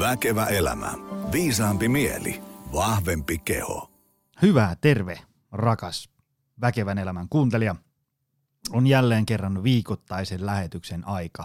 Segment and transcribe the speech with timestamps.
[0.00, 0.92] Väkevä elämä.
[1.32, 2.42] Viisaampi mieli.
[2.72, 3.90] Vahvempi keho.
[4.42, 5.18] Hyvää terve,
[5.52, 6.10] rakas
[6.60, 7.76] väkevän elämän kuuntelija.
[8.70, 11.44] On jälleen kerran viikoittaisen lähetyksen aika.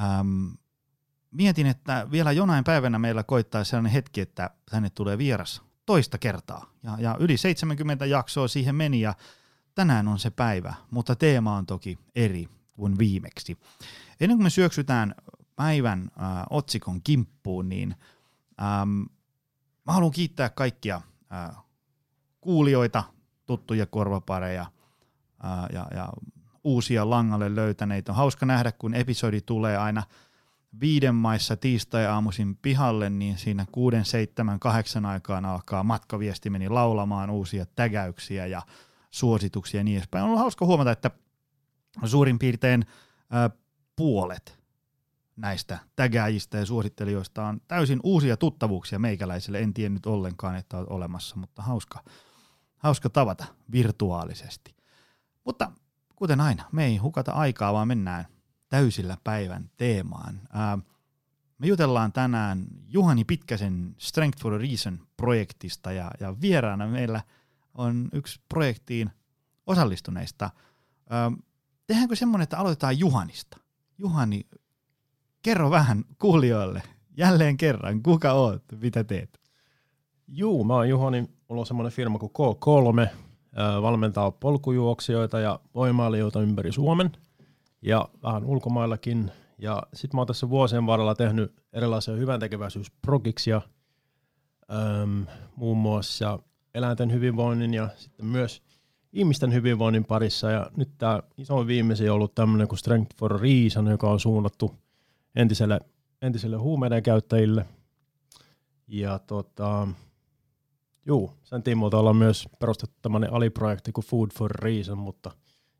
[0.00, 0.46] Ähm,
[1.30, 6.70] mietin, että vielä jonain päivänä meillä koittaa sellainen hetki, että tänne tulee vieras toista kertaa.
[6.82, 9.14] Ja, ja yli 70 jaksoa siihen meni ja
[9.74, 13.58] tänään on se päivä, mutta teema on toki eri kuin viimeksi.
[14.20, 15.14] Ennen kuin me syöksytään
[15.60, 17.94] päivän äh, otsikon kimppuun, niin
[18.62, 19.00] ähm,
[19.86, 21.00] mä haluan kiittää kaikkia
[21.32, 21.56] äh,
[22.40, 23.04] kuulijoita,
[23.46, 26.12] tuttuja korvapareja äh, ja, ja
[26.64, 28.12] uusia langalle löytäneitä.
[28.12, 30.02] On hauska nähdä, kun episodi tulee aina
[30.80, 38.46] viiden maissa tiistai-aamuisin pihalle, niin siinä kuuden, seitsemän, kahdeksan aikaan alkaa matkaviestimeni laulamaan uusia tägäyksiä
[38.46, 38.62] ja
[39.10, 40.22] suosituksia ja niin edespäin.
[40.22, 41.10] On ollut hauska huomata, että
[42.04, 42.86] suurin piirtein
[43.34, 43.58] äh,
[43.96, 44.59] puolet
[45.40, 49.58] näistä tägääjistä ja suosittelijoista on täysin uusia tuttavuuksia meikäläiselle.
[49.58, 52.04] En tiennyt ollenkaan, että on olemassa, mutta hauska,
[52.76, 54.74] hauska tavata virtuaalisesti.
[55.44, 55.72] Mutta
[56.16, 58.26] kuten aina, me ei hukata aikaa, vaan mennään
[58.68, 60.40] täysillä päivän teemaan.
[60.52, 60.78] Ää,
[61.58, 67.22] me jutellaan tänään Juhani Pitkäsen Strength for a Reason-projektista ja, ja vieraana meillä
[67.74, 69.10] on yksi projektiin
[69.66, 70.50] osallistuneista.
[71.10, 71.32] Ää,
[71.86, 73.58] tehdäänkö semmoinen, että aloitetaan Juhanista?
[73.98, 74.46] Juhani,
[75.42, 76.82] kerro vähän kuulijoille
[77.16, 79.40] jälleen kerran, kuka oot, mitä teet?
[80.28, 83.08] Juu, mä oon Juhani, mulla on semmoinen firma kuin K3,
[83.82, 87.10] valmentaa polkujuoksijoita ja voimailijoita ympäri Suomen
[87.82, 89.30] ja vähän ulkomaillakin.
[89.58, 93.60] Ja sitten mä oon tässä vuosien varrella tehnyt erilaisia hyväntekeväisyysprogiksia,
[95.02, 96.38] äm, muun muassa
[96.74, 98.62] eläinten hyvinvoinnin ja sitten myös
[99.12, 100.50] ihmisten hyvinvoinnin parissa.
[100.50, 104.74] Ja nyt tämä iso viimeisin on ollut tämmöinen kuin Strength for Reason, joka on suunnattu–
[105.36, 105.80] entiselle,
[106.22, 107.66] entiselle huumeiden käyttäjille.
[108.88, 109.88] Ja tota,
[111.06, 115.30] juu, sen tiimoilta ollaan myös perustettu tämmöinen aliprojekti kuin Food for Reason, mutta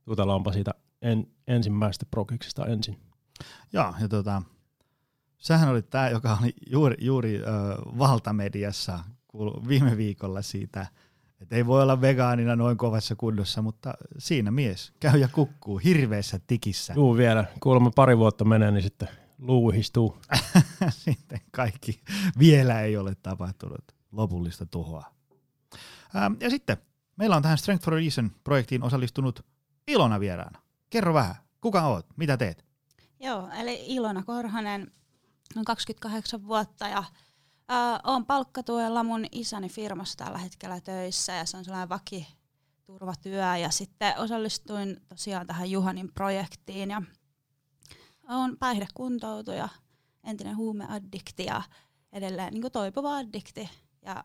[0.06, 2.98] jutellaanpa siitä en, ensimmäisestä prokiksesta ensin.
[3.72, 4.42] Joo, ja tota,
[5.38, 7.42] sähän oli tämä, joka oli juuri, juuri ö,
[7.98, 8.98] valtamediassa
[9.68, 10.86] viime viikolla siitä,
[11.40, 16.40] että ei voi olla vegaanina noin kovassa kunnossa, mutta siinä mies käy ja kukkuu hirveässä
[16.46, 16.92] tikissä.
[16.96, 19.08] Juu vielä, kuulemma pari vuotta menee, niin sitten
[19.40, 20.18] luuhistuu.
[21.04, 22.02] Sitten kaikki
[22.38, 25.04] vielä ei ole tapahtunut lopullista tuhoa.
[26.16, 26.76] Ähm, ja sitten
[27.16, 29.46] meillä on tähän Strength for a Reason-projektiin osallistunut
[29.86, 30.62] Ilona vieraana.
[30.90, 32.64] Kerro vähän, kuka oot, mitä teet?
[33.20, 34.92] Joo, eli Ilona Korhonen,
[35.56, 41.56] on 28 vuotta ja äh, olen palkkatuella mun isäni firmassa tällä hetkellä töissä ja se
[41.56, 47.02] on sellainen vakiturvatyö ja sitten osallistuin tosiaan tähän Juhanin projektiin ja
[48.36, 49.68] on päihdekuntoutuja,
[50.24, 51.62] entinen huumeaddikti ja
[52.12, 53.70] edelleen niin toipuva addikti.
[54.02, 54.24] Ja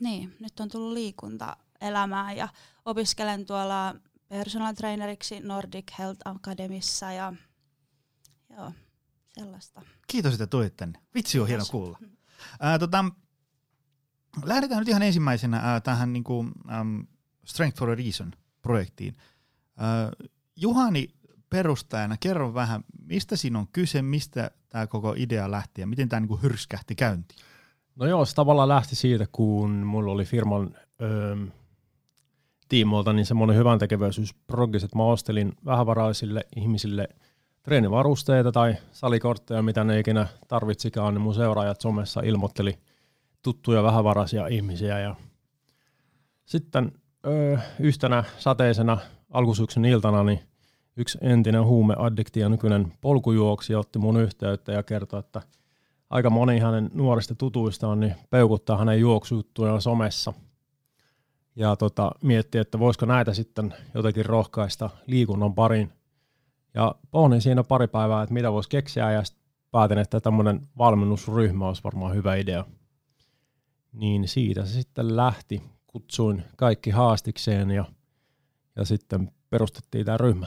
[0.00, 2.48] niin, nyt on tullut liikunta elämään ja
[2.84, 3.94] opiskelen tuolla
[4.28, 7.32] personal traineriksi Nordic Health Academissa ja
[8.56, 8.72] joo,
[9.32, 9.82] sellaista.
[10.06, 11.00] Kiitos, että tulit tänne.
[11.14, 11.98] Vitsi on hieno kuulla.
[12.60, 13.04] Ää, tota,
[14.44, 17.06] lähdetään nyt ihan ensimmäisenä ää, tähän niin kuin, äm,
[17.44, 19.16] Strength for a Reason-projektiin.
[19.76, 20.12] Ää,
[20.56, 21.08] Juhani
[21.56, 26.20] perustajana, kerro vähän, mistä siinä on kyse, mistä tämä koko idea lähti ja miten tämä
[26.20, 27.40] niinku hyrskähti käyntiin?
[27.96, 31.36] No joo, se tavallaan lähti siitä, kun mulla oli firman öö,
[32.68, 37.08] tiimoilta niin semmoinen hyvän tekeväisyysprogis, että mä ostelin vähävaraisille ihmisille
[37.62, 42.78] treenivarusteita tai salikortteja, mitä ne ikinä tarvitsikaan, niin mun seuraajat somessa ilmoitteli
[43.42, 45.16] tuttuja vähävaraisia ihmisiä ja
[46.44, 46.92] sitten
[47.26, 48.98] öö, yhtenä sateisena
[49.30, 50.40] alkusyksyn iltana niin
[50.96, 55.42] yksi entinen huumeaddikti ja nykyinen polkujuoksija otti mun yhteyttä ja kertoi, että
[56.10, 60.32] aika moni hänen nuorista tutuistaan niin peukuttaa hänen juoksuttuja somessa.
[61.56, 65.92] Ja tota, mietti, että voisiko näitä sitten jotenkin rohkaista liikunnan parin.
[66.74, 69.22] Ja pohdin siinä pari päivää, että mitä voisi keksiä ja
[69.70, 72.64] päätin, että tämmöinen valmennusryhmä olisi varmaan hyvä idea.
[73.92, 75.62] Niin siitä se sitten lähti.
[75.86, 77.84] Kutsuin kaikki haastikseen ja,
[78.76, 80.46] ja sitten perustettiin tämä ryhmä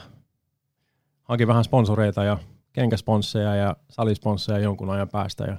[1.30, 2.38] hankin vähän sponsoreita ja
[2.72, 5.56] kenkäsponsseja ja salisponsseja jonkun ajan päästä ja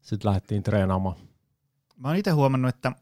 [0.00, 1.16] sitten lähdettiin treenaamaan.
[1.96, 2.92] Mä oon itse huomannut, että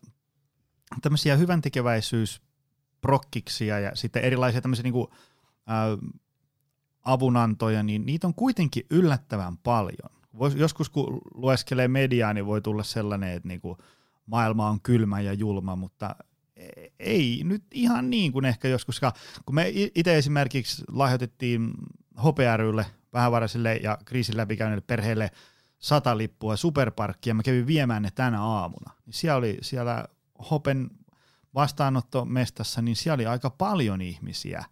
[1.03, 5.11] tämmöisiä hyvän tekeväisyysprokkiksia ja sitten erilaisia tämmöisiä niinku,
[5.71, 5.99] äh,
[7.05, 10.11] avunantoja, niin niitä on kuitenkin yllättävän paljon.
[10.39, 13.79] Vois, joskus kun lueskelee mediaa, niin voi tulla sellainen, että niinku,
[14.27, 16.17] maailma on kylmä ja julma, mutta
[16.99, 19.01] ei nyt ihan niin kuin ehkä joskus,
[19.47, 21.73] kun me itse esimerkiksi lahjoitettiin
[22.19, 25.31] HPRYlle, vähävaraisille ja kriisin läpikäyneille perheille
[25.79, 28.93] sata lippua superparkkia, mä kävin viemään ne tänä aamuna.
[29.07, 30.05] Niin siellä oli siellä
[30.51, 30.91] Hopen
[31.55, 34.65] vastaanottomestassa, niin siellä oli aika paljon ihmisiä,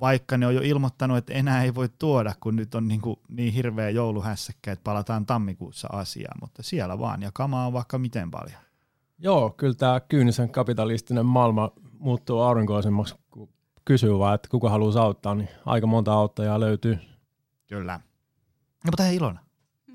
[0.00, 3.20] vaikka ne on jo ilmoittanut, että enää ei voi tuoda, kun nyt on niin, kuin
[3.28, 8.30] niin hirveä jouluhässäkkä, että palataan tammikuussa asiaan, mutta siellä vaan, ja kamaa on vaikka miten
[8.30, 8.60] paljon.
[9.22, 13.48] Joo, kyllä tämä kyynisen kapitalistinen maailma muuttuu aurinkoisemmaksi, kun
[13.84, 16.98] kysyy vaan, että kuka haluaa auttaa, niin aika monta auttajaa löytyy.
[17.66, 18.00] Kyllä.
[18.84, 19.40] No, mutta hei Ilona,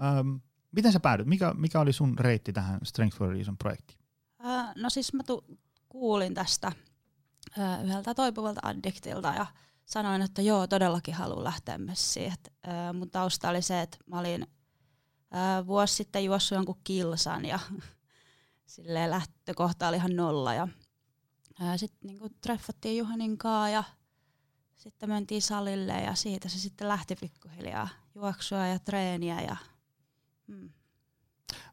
[0.01, 0.35] ähm,
[0.71, 1.27] miten sä päädyt?
[1.27, 3.99] Mikä, mikä oli sun reitti tähän Strength for Reason projektiin?
[4.45, 5.43] Äh, no siis mä tu-
[5.89, 6.71] kuulin tästä
[7.59, 9.45] äh, yhdeltä toipuvalta addiktilta ja
[9.85, 12.33] sanoin, että joo, todellakin haluan lähteä messiin.
[12.33, 14.47] Et, äh, mun tausta oli se, että mä olin
[15.35, 17.59] äh, vuosi sitten juossut jonkun kilsan ja
[18.67, 20.53] silleen lähtökohta oli ihan nolla.
[20.53, 20.67] Ja
[21.77, 23.83] sitten niinku treffattiin Juhanin kanssa ja
[24.75, 29.41] sitten mentiin salille ja siitä se sitten lähti pikkuhiljaa juoksua ja treeniä.
[29.41, 29.55] Ja,
[30.47, 30.69] mm.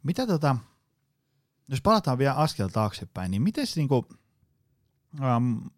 [0.02, 0.56] Mitä tota,
[1.68, 4.08] jos palataan vielä askel taaksepäin, niin miten niinku,
[5.36, 5.70] um,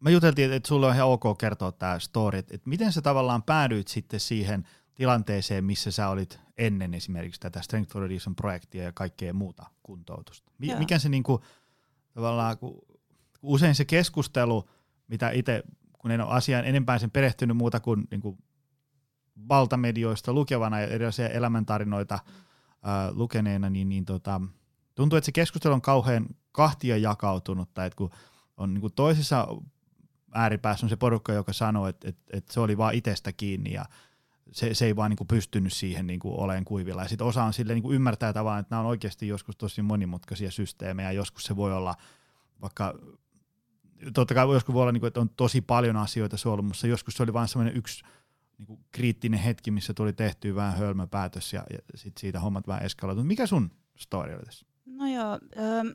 [0.00, 3.88] me juteltiin, että sulle on ihan ok kertoa tämä story, että miten sä tavallaan päädyit
[3.88, 9.66] sitten siihen tilanteeseen, missä sä olit ennen esimerkiksi tätä Strength for projektia ja kaikkea muuta
[9.82, 10.52] kuntoutusta.
[10.58, 11.40] Mi- mikä se niinku,
[12.14, 12.78] tavallaan, kun
[13.42, 14.68] usein se keskustelu,
[15.08, 15.62] mitä itse,
[15.98, 18.38] kun en ole asiaan enempää sen perehtynyt muuta kuin, niinku
[19.48, 22.18] valtamedioista lukevana ja erilaisia elämäntarinoita
[22.82, 24.40] ää, lukeneena, niin, niin tota,
[24.94, 28.10] tuntuu, että se keskustelu on kauhean kahtia jakautunut, tai että kun
[28.56, 29.48] on niin kuin toisessa
[30.34, 33.84] ääripäässä on se porukka, joka sanoo, että, että, että se oli vaan itsestä kiinni ja
[34.52, 37.02] se, se ei vaan niin kuin pystynyt siihen niin kuin olemaan kuivilla.
[37.02, 39.82] Ja sitten osa on sille niin kuin ymmärtää tavallaan, että nämä on oikeasti joskus tosi
[39.82, 41.94] monimutkaisia systeemejä, joskus se voi olla
[42.62, 42.94] vaikka,
[44.14, 47.22] totta kai joskus voi olla, niin kuin, että on tosi paljon asioita solmussa, joskus se
[47.22, 48.04] oli vain semmoinen yksi
[48.58, 52.82] niin kuin kriittinen hetki, missä tuli tehtyä vähän hölmöpäätös ja, ja sitten siitä hommat vähän
[52.82, 53.24] eskaloitu.
[53.24, 54.66] Mikä sun story oli tässä?
[54.86, 55.94] No joo, öö,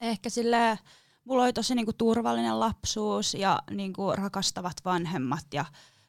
[0.00, 0.78] ehkä sille
[1.24, 5.64] mulla oli tosi niinku turvallinen lapsuus ja niinku rakastavat vanhemmat ja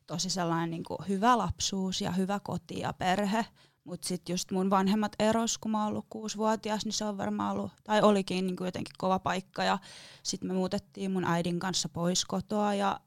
[0.08, 3.46] tosi sellainen niinku hyvä lapsuus ja hyvä koti ja perhe.
[3.84, 7.52] Mutta sitten just mun vanhemmat eros, kun mä oon ollut kuusivuotias, niin se on varmaan
[7.52, 9.64] ollut, tai olikin niinku jotenkin kova paikka.
[9.64, 9.78] Ja
[10.24, 13.00] sitten me muutettiin mun äidin kanssa pois kotoa ja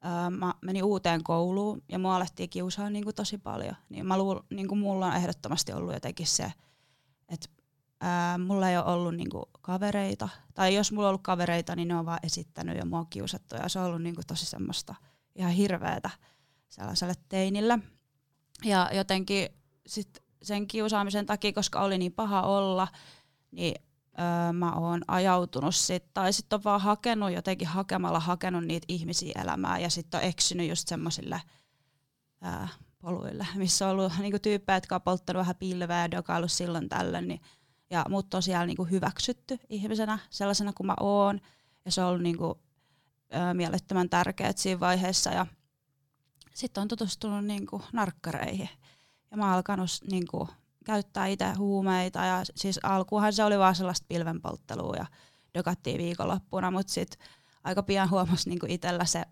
[0.00, 3.76] ää, mä menin uuteen kouluun ja mua alettiin kiusaa niinku tosi paljon.
[3.88, 6.52] Niin mä luul, niinku mulla on ehdottomasti ollut jotenkin se,
[7.28, 7.48] että
[8.00, 11.96] ää, mulla ei ole ollut niinku kavereita, tai jos mulla on ollut kavereita, niin ne
[11.96, 14.94] on vaan esittänyt ja mua kiusattu, ja se on ollut niinku tosi semmoista
[15.34, 16.10] ihan hirveätä
[16.68, 17.78] sellaiselle teinille.
[18.64, 19.48] Ja jotenkin
[19.86, 22.88] sit sen kiusaamisen takia, koska oli niin paha olla,
[23.50, 23.74] niin
[24.18, 29.42] öö, mä oon ajautunut sit, tai sitten on vaan hakenut jotenkin hakemalla hakenut niitä ihmisiä
[29.42, 31.42] elämään, ja sitten on eksynyt just semmoisille
[32.98, 37.28] poluille, missä on ollut niinku tyyppejä, jotka on polttanut vähän pilveä ja dokaillut silloin tällöin,
[37.28, 37.40] niin
[37.90, 41.40] ja mut on siellä niinku hyväksytty ihmisenä sellaisena kuin mä oon.
[41.84, 42.62] Ja se on ollut niinku,
[43.34, 45.30] ö, mielettömän tärkeää siinä vaiheessa.
[45.30, 45.46] Ja
[46.58, 48.68] sitten on tutustunut niinku narkkareihin.
[49.30, 50.48] Ja mä oon alkanut niinku,
[50.84, 52.24] käyttää itse huumeita.
[52.24, 55.06] Ja siis alkuunhan se oli vaan sellaista pilvenpolttelua ja
[55.54, 57.28] dokattiin viikonloppuna, mutta sitten
[57.64, 59.24] aika pian huomasi niinku itsellä se,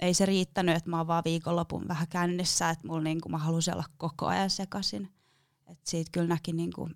[0.00, 3.74] ei se riittänyt, että mä oon vaan viikonlopun vähän kännissä, että mulla niinku, mä halusin
[3.74, 5.12] olla koko ajan sekaisin.
[5.66, 6.90] Et siitä kyllä näki niinku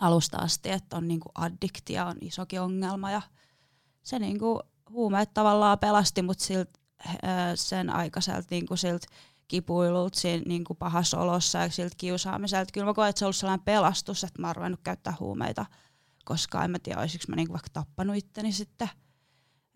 [0.00, 3.22] alusta asti, että on niinku addiktia on isokin ongelma ja
[4.02, 6.79] se niinku huumeet tavallaan pelasti mut silt,
[7.54, 9.02] sen aikaiselta niinku silt
[9.48, 12.72] kipuilulta siinä niinku pahassa olossa ja siltä kiusaamiselta.
[12.72, 15.66] Kyllä mä koen, että se on ollut sellainen pelastus, että mä oon ruvennut käyttää huumeita,
[16.24, 18.88] koska en mä tiedä, olisiko mä niinku vaikka tappanut itteni sitten.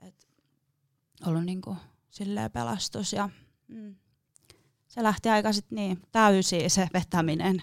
[0.03, 0.27] Et
[1.27, 1.77] ollut niinku
[2.11, 3.29] silleen pelastus ja
[3.69, 3.97] mm,
[4.89, 7.63] se lähti aika sitten niin täysiin se vetäminen.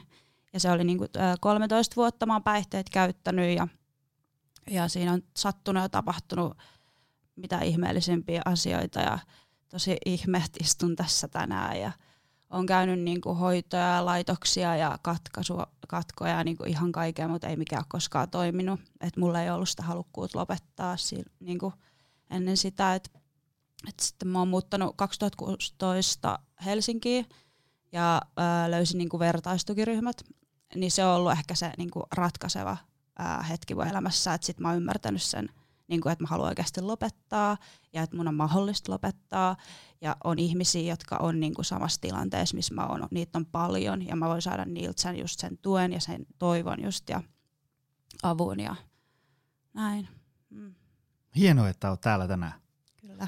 [0.53, 1.05] Ja se oli niinku
[1.39, 3.67] 13 vuotta mä oon päihteet käyttänyt ja,
[4.69, 6.57] ja siinä on sattunut ja tapahtunut
[7.35, 9.19] mitä ihmeellisempiä asioita ja
[9.71, 11.91] tosi ihmeet istun tässä tänään ja
[12.49, 17.55] on käynyt niinku hoitoja ja laitoksia ja katkaisua, katkoja ja niinku ihan kaikkea, mutta ei
[17.55, 18.79] mikään koskaan toiminut.
[19.01, 21.73] Et mulla ei ollut sitä halukkuutta lopettaa si- niinku
[22.29, 22.95] ennen sitä.
[22.95, 23.11] Et,
[23.87, 27.25] et sitten mä oon muuttanut 2016 Helsinkiin
[27.91, 30.23] ja ö, löysin niinku vertaistukiryhmät
[30.75, 32.77] niin se on ollut ehkä se niin kuin ratkaiseva
[33.19, 35.49] ää, hetki mun elämässä, että sitten mä oon ymmärtänyt sen,
[35.91, 37.57] niin kuin, että mä haluan oikeasti lopettaa
[37.93, 39.55] ja että mun on mahdollista lopettaa
[40.01, 44.07] ja on ihmisiä, jotka on niin kuin samassa tilanteessa, missä mä oon, niitä on paljon
[44.07, 47.23] ja mä voin saada niiltä sen, just sen tuen ja sen toivon just ja
[48.23, 48.75] avun ja
[49.73, 50.07] näin.
[50.49, 50.73] Mm.
[51.35, 52.53] Hienoa, että olet täällä tänään.
[53.01, 53.27] Kyllä.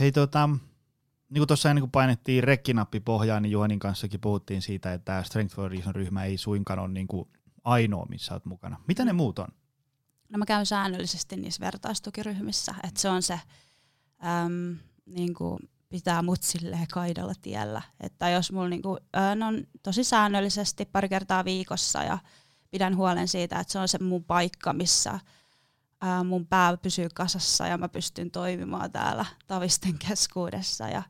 [0.00, 0.48] Hei tota,
[1.28, 5.22] niin kuin tuossa ennen kuin painettiin rekkinappi pohjaan, niin Juhanin kanssakin puhuttiin siitä, että tämä
[5.22, 7.28] Strength for Reason ryhmä ei suinkaan ole niin kuin
[7.64, 8.80] ainoa, missä olet mukana.
[8.88, 9.48] Mitä ne muut on?
[10.34, 13.40] No mä käyn säännöllisesti niissä vertaistukiryhmissä, että se on se,
[14.24, 14.76] äm,
[15.06, 17.82] niin kuin pitää mut silleen kaidalla tiellä.
[18.00, 22.18] Että jos mulla niinku, äh, on tosi säännöllisesti pari kertaa viikossa ja
[22.70, 25.20] pidän huolen siitä, että se on se mun paikka, missä
[26.00, 31.02] ää, mun pää pysyy kasassa ja mä pystyn toimimaan täällä tavisten keskuudessa ja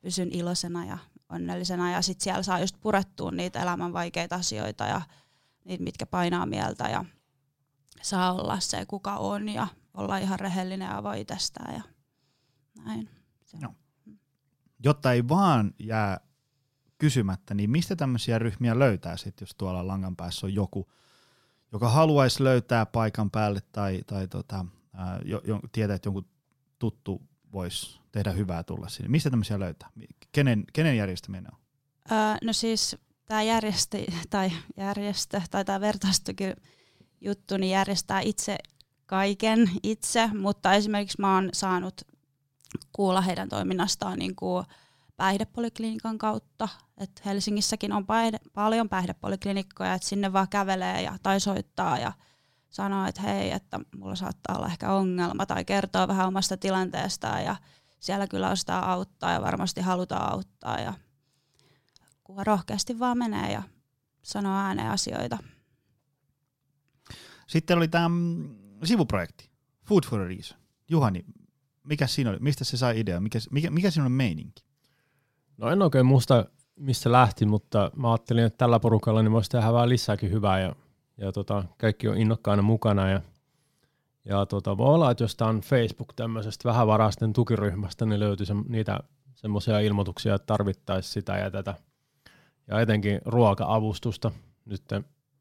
[0.00, 0.98] pysyn iloisena ja
[1.28, 1.92] onnellisena.
[1.92, 5.00] Ja sitten siellä saa just purettua niitä elämän vaikeita asioita ja
[5.64, 7.04] niitä, mitkä painaa mieltä ja
[8.02, 11.82] saa olla se, kuka on ja olla ihan rehellinen ja voi itsestään ja
[12.84, 13.08] näin.
[13.44, 13.58] Se.
[13.58, 13.74] No.
[14.84, 16.20] Jotta ei vaan jää
[16.98, 20.90] kysymättä, niin mistä tämmöisiä ryhmiä löytää sitten, jos tuolla langan päässä on joku,
[21.72, 26.28] joka haluaisi löytää paikan päälle tai, tai tota, ää, jo, jo, tietää, että jonkun
[26.78, 29.08] tuttu voisi tehdä hyvää tulla sinne.
[29.08, 29.88] Mistä tämmöisiä löytää?
[30.32, 31.58] Kenen, kenen järjestäminen on?
[32.12, 33.98] Öö, no siis tämä järjestö
[34.30, 36.44] tai, järjestö, tai tämä vertaistuki
[37.22, 38.58] juttu niin järjestää itse
[39.06, 42.02] kaiken itse, mutta esimerkiksi mä oon saanut
[42.92, 44.64] kuulla heidän toiminnastaan niin kuin
[45.16, 46.68] päihdepoliklinikan kautta.
[46.98, 52.12] Et Helsingissäkin on päihde, paljon päihdepoliklinikkoja, että sinne vaan kävelee ja, tai soittaa ja
[52.70, 57.56] sanoo, että hei, että mulla saattaa olla ehkä ongelma tai kertoo vähän omasta tilanteestaan ja
[58.00, 60.94] siellä kyllä ostaa auttaa ja varmasti halutaan auttaa ja
[62.24, 63.62] kuka rohkeasti vaan menee ja
[64.22, 65.38] sanoo ääneen asioita.
[67.52, 68.48] Sitten oli tämä mm,
[68.84, 69.50] sivuprojekti,
[69.84, 70.58] Food for a Reason.
[70.90, 71.24] Juhani,
[71.84, 72.38] mikä siinä oli?
[72.40, 73.20] Mistä se sai idea?
[73.20, 74.64] Mikä, mikä, mikä siinä on meininki?
[75.56, 79.72] No en oikein muista, mistä lähti, mutta mä ajattelin, että tällä porukalla niin voisi tehdä
[79.72, 80.74] vähän lisääkin hyvää ja,
[81.16, 83.20] ja tota, kaikki on innokkaana mukana ja,
[84.24, 89.00] ja tota, voi olla, että jostain Facebook tämmöisestä vähävaraisten tukiryhmästä niin löytyy se, niitä
[89.34, 91.74] semmoisia ilmoituksia, että tarvittaisiin sitä ja tätä.
[92.68, 94.30] Ja etenkin ruoka-avustusta
[94.64, 94.82] nyt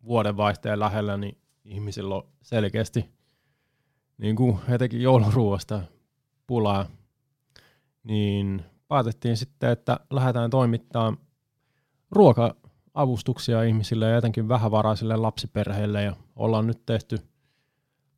[0.04, 3.10] vuodenvaihteen lähellä, niin ihmisillä on selkeästi
[4.18, 5.82] niin kuin etenkin jouluruoasta
[6.48, 6.86] pulaa,
[8.04, 11.18] niin päätettiin sitten, että lähdetään toimittamaan
[12.12, 17.20] ruoka-avustuksia ihmisille ja etenkin vähävaraisille lapsiperheille ja ollaan nyt tehty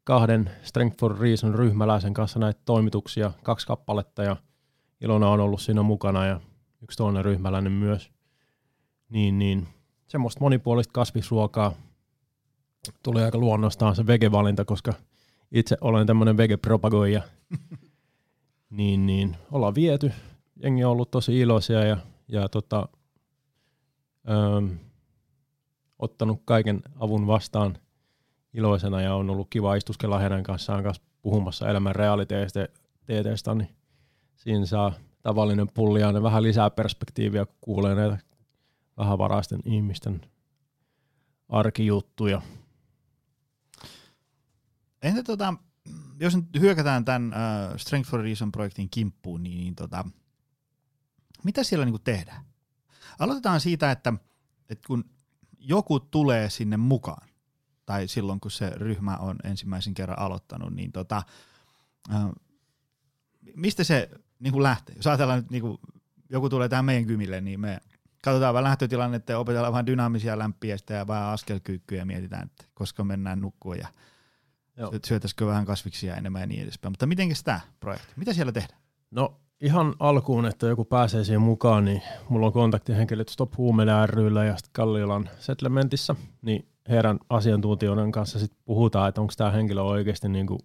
[0.04, 4.36] kahden Strength for Reason ryhmäläisen kanssa näitä toimituksia, kaksi kappaletta ja
[5.02, 6.40] Ilona on ollut siinä mukana ja
[6.82, 8.12] yksi toinen ryhmäläinen myös.
[9.10, 9.68] Niin, niin
[10.08, 11.74] semmoista monipuolista kasvisruokaa
[13.04, 14.94] tuli aika luonnostaan se vegevalinta, koska
[15.52, 17.22] itse olen tämmöinen vegepropagoija.
[18.78, 20.12] niin, niin ollaan viety.
[20.64, 21.98] Jengi on ollut tosi iloisia ja,
[22.28, 22.90] ja tota,
[24.30, 24.76] öö,
[26.00, 27.78] ottanut kaiken avun vastaan
[28.54, 33.70] iloisena ja on ollut kiva istuskella heidän kanssaan kanssa puhumassa elämän realiteeteista, niin
[34.36, 38.18] siinä saa tavallinen pulliainen vähän lisää perspektiiviä, kun kuulee näitä
[38.98, 40.22] vähävaraisten ihmisten
[41.50, 42.42] arkijuttuja.
[45.04, 45.54] Entä tota,
[46.20, 50.06] jos nyt hyökätään tämän uh, Strength for Reason-projektin kimppuun, niin, niin tota,
[51.44, 52.46] mitä siellä niinku tehdään?
[53.20, 54.14] Aloitetaan siitä, että,
[54.70, 55.06] että kun
[55.60, 57.28] joku tulee sinne mukaan,
[57.86, 61.24] tai silloin kun se ryhmä on ensimmäisen kerran aloittanut, niin tota,
[62.10, 62.32] uh,
[63.56, 64.96] mistä se niinku lähtee?
[64.96, 65.80] Jos ajatellaan nyt, niinku,
[66.30, 67.80] joku tulee tähän meidän kymille, niin me
[68.24, 73.04] katsotaan vähän lähtötilannetta ja opetellaan vähän dynaamisia lämpiä ja vähän askelkyykkyjä ja mietitään, että koska
[73.04, 73.88] mennään nukkua ja
[74.78, 74.92] Joo.
[75.06, 76.92] syötäisikö vähän kasviksia enemmän ja niin edespäin.
[76.92, 78.14] Mutta miten tämä projekti?
[78.16, 78.80] Mitä siellä tehdään?
[79.12, 84.46] No ihan alkuun, että joku pääsee siihen mukaan, niin mulla on kontaktihenkilöt Stop Huumeiden ryllä
[84.46, 90.58] ja Kalliolan settlementissä, niin heidän asiantuntijoiden kanssa sit puhutaan, että onko tämä henkilö oikeasti niinku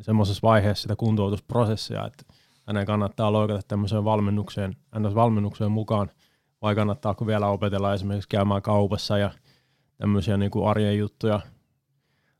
[0.00, 2.24] semmoisessa vaiheessa sitä kuntoutusprosessia, että
[2.66, 4.76] hänen kannattaa loikata tämmöiseen valmennukseen,
[5.14, 6.10] valmennukseen mukaan,
[6.62, 9.30] vai kannattaako vielä opetella esimerkiksi käymään kaupassa ja
[9.96, 11.40] tämmöisiä niinku arjen juttuja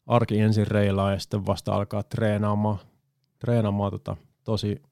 [0.06, 2.78] arki ensin reilaa ja sitten vasta alkaa treenaamaan,
[3.38, 4.82] treenaamaan tota, tosi,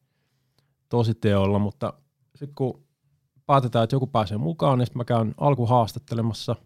[0.89, 1.93] tosi teolla, mutta
[2.35, 2.85] sitten kun
[3.47, 6.57] päätetään, että joku pääsee mukaan, niin sitten mä käyn alkuhaastattelemassa,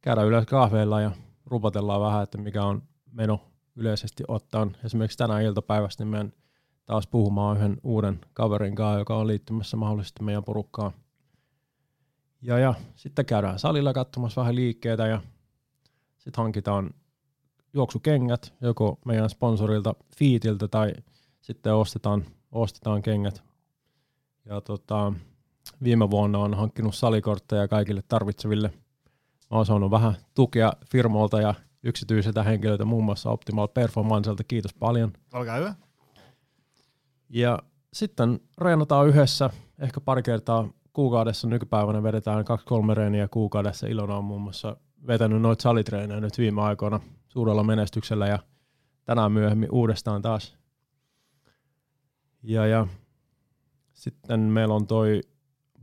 [0.00, 1.10] käydään yleensä kahveilla ja
[1.46, 3.40] rupatellaan vähän, että mikä on meno
[3.76, 4.76] yleisesti ottaen.
[4.84, 6.32] Esimerkiksi tänä iltapäivästä niin menen
[6.84, 10.92] taas puhumaan yhden uuden kaverin kanssa, joka on liittymässä mahdollisesti meidän porukkaan.
[12.42, 15.20] Ja, ja sitten käydään salilla katsomassa vähän liikkeitä ja
[16.18, 16.90] sitten hankitaan
[17.74, 20.92] juoksukengät, joko meidän sponsorilta Fiitiltä tai
[21.40, 23.42] sitten ostetaan, ostetaan kengät.
[24.44, 25.12] Ja tota,
[25.82, 28.68] viime vuonna on hankkinut salikortteja kaikille tarvitseville.
[29.50, 34.44] Mä oon saanut vähän tukea firmoilta ja yksityisiltä henkilöiltä, muun muassa Optimal Performancelta.
[34.44, 35.12] Kiitos paljon.
[35.32, 35.74] Olkaa hyvä.
[37.28, 37.58] Ja
[37.92, 43.86] sitten reenataan yhdessä, ehkä pari kertaa kuukaudessa nykypäivänä vedetään kaksi kolme reeniä kuukaudessa.
[43.86, 44.76] Ilona on muun muassa
[45.06, 47.00] vetänyt noita salitreenejä nyt viime aikoina
[47.32, 48.38] suurella menestyksellä ja
[49.04, 50.56] tänään myöhemmin uudestaan taas.
[52.42, 52.86] Ja, ja
[53.92, 55.20] sitten meillä on toi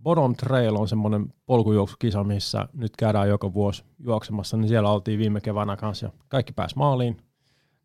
[0.04, 5.42] Bottom Trail on semmoinen polkujuoksukisa, missä nyt käydään joka vuosi juoksemassa, niin siellä oltiin viime
[5.42, 7.18] keväänä kanssa ja kaikki pääsi maaliin.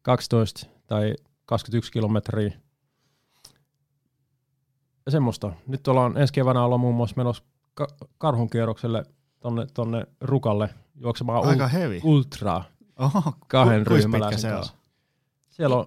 [0.03, 1.15] 12 tai
[1.47, 2.53] 21 kilometriä.
[5.07, 5.53] Ja semmoista.
[5.67, 7.43] Nyt ollaan ensi keväänä ollaan muun muassa menossa
[7.75, 9.03] ka- karhunkierrokselle
[9.41, 12.01] tonne, tonne Rukalle juoksemaan Aika ul- hevi.
[12.05, 12.65] ultraa
[12.99, 14.65] Oho, kahden ku- ryhmäläisen se on?
[15.51, 15.87] Siellä on,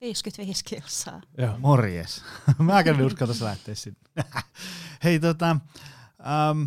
[0.00, 1.20] 55 kilsaa.
[1.38, 1.58] joo.
[1.58, 2.24] Morjes.
[2.58, 3.98] Mä en uskaltais lähteä sinne.
[5.04, 6.62] Hei tota, ähm,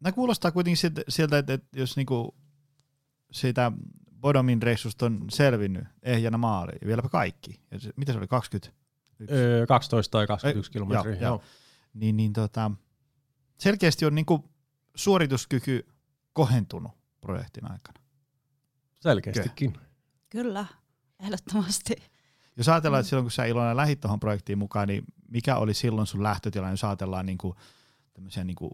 [0.00, 2.34] nää kuulostaa kuitenkin sieltä, sieltä että, että jos niinku
[3.32, 3.72] siitä
[4.20, 7.60] Bodomin reissusta on selvinnyt ehjänä maaliin, vieläpä kaikki.
[7.70, 8.78] Ja se, mitä se oli, 20?
[9.30, 11.12] Öö, 12 tai 21 Ei, kilometriä.
[11.14, 11.42] joo, Joo, joo.
[11.94, 12.70] Niin, niin tota,
[13.58, 14.50] selkeästi on niinku
[14.94, 15.86] suorituskyky
[16.32, 16.92] kohentunut
[17.28, 18.00] projektin aikana.
[19.00, 19.74] Selkeästikin.
[20.28, 20.66] Kyllä,
[21.20, 21.96] ehdottomasti.
[22.56, 26.06] Jos ajatellaan, että silloin kun sä Ilona lähit tuohon projektiin mukaan, niin mikä oli silloin
[26.06, 27.54] sun lähtötilanne, jos ajatellaan niin kuin
[28.12, 28.70] tämmöisiä niin kuin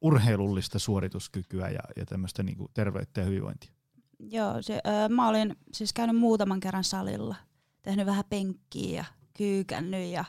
[0.00, 3.70] urheilullista suorituskykyä ja, ja tämmöistä niin kuin terveyttä ja hyvinvointia?
[4.18, 7.36] Joo, se, ö, mä olin siis käynyt muutaman kerran salilla,
[7.82, 9.04] tehnyt vähän penkkiä ja
[9.36, 10.24] kyykännyt ja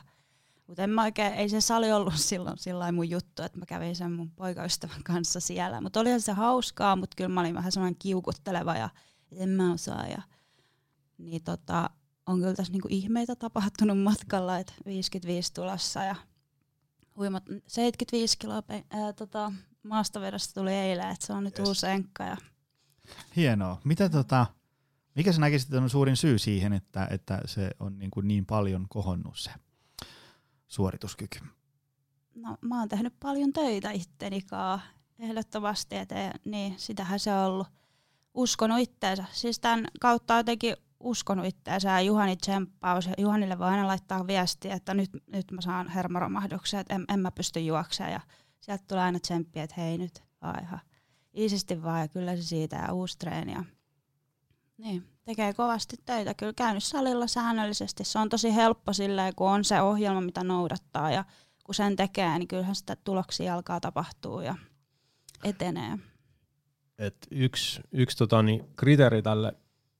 [0.70, 3.96] mutta en mä oikein, ei se sali ollut silloin sillä mun juttu, että mä kävin
[3.96, 5.80] sen mun poikaystävän kanssa siellä.
[5.80, 8.88] Mutta olihan se hauskaa, mutta kyllä mä olin vähän sellainen kiukutteleva ja
[9.32, 10.06] en mä osaa.
[10.06, 10.22] Ja,
[11.18, 11.90] niin tota,
[12.26, 16.16] on kyllä tässä niinku ihmeitä tapahtunut matkalla, että 55 tulossa ja
[17.16, 21.68] huimat 75 kiloa pe- ää, tota, maastavedosta tuli eilen, että se on nyt Yes.
[21.68, 22.24] uusi enkka.
[22.24, 22.36] Ja
[23.36, 23.80] Hienoa.
[23.84, 24.46] Mitä tota,
[25.14, 28.86] mikä sä näkisit on suurin syy siihen, että, että se on niin, kuin niin paljon
[28.88, 29.50] kohonnut se
[30.70, 31.38] suorituskyky?
[32.34, 34.80] No, mä oon tehnyt paljon töitä itteni kaa,
[35.18, 37.66] ehdottomasti, että niin, sitähän se on ollut.
[38.34, 39.24] Uskonut itteensä.
[39.32, 43.06] Siis tämän kautta jotenkin uskonut itteensä ja Juhani tsemppaus.
[43.06, 47.20] Ja Juhanille voi aina laittaa viestiä, että nyt, nyt mä saan hermoromahduksen, että en, en
[47.20, 48.12] mä pysty juoksemaan.
[48.12, 48.20] Ja
[48.60, 50.80] sieltä tulee aina tsemppiä, että hei nyt, vaan ihan
[51.36, 53.52] iisisti vaan ja kyllä se siitä ja uusi treeni.
[53.52, 53.64] Ja
[54.78, 56.34] niin, tekee kovasti töitä.
[56.34, 58.04] Kyllä käynyt salilla säännöllisesti.
[58.04, 61.24] Se on tosi helppo silleen, kun on se ohjelma, mitä noudattaa ja
[61.64, 64.54] kun sen tekee, niin kyllähän sitä tuloksia alkaa tapahtua ja
[65.44, 65.98] etenee.
[66.98, 69.52] Et yksi yksi tota, niin, kriteeri tälle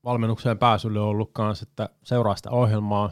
[0.05, 3.11] valmennukseen pääsylle on ollut myös, että seuraa sitä ohjelmaa,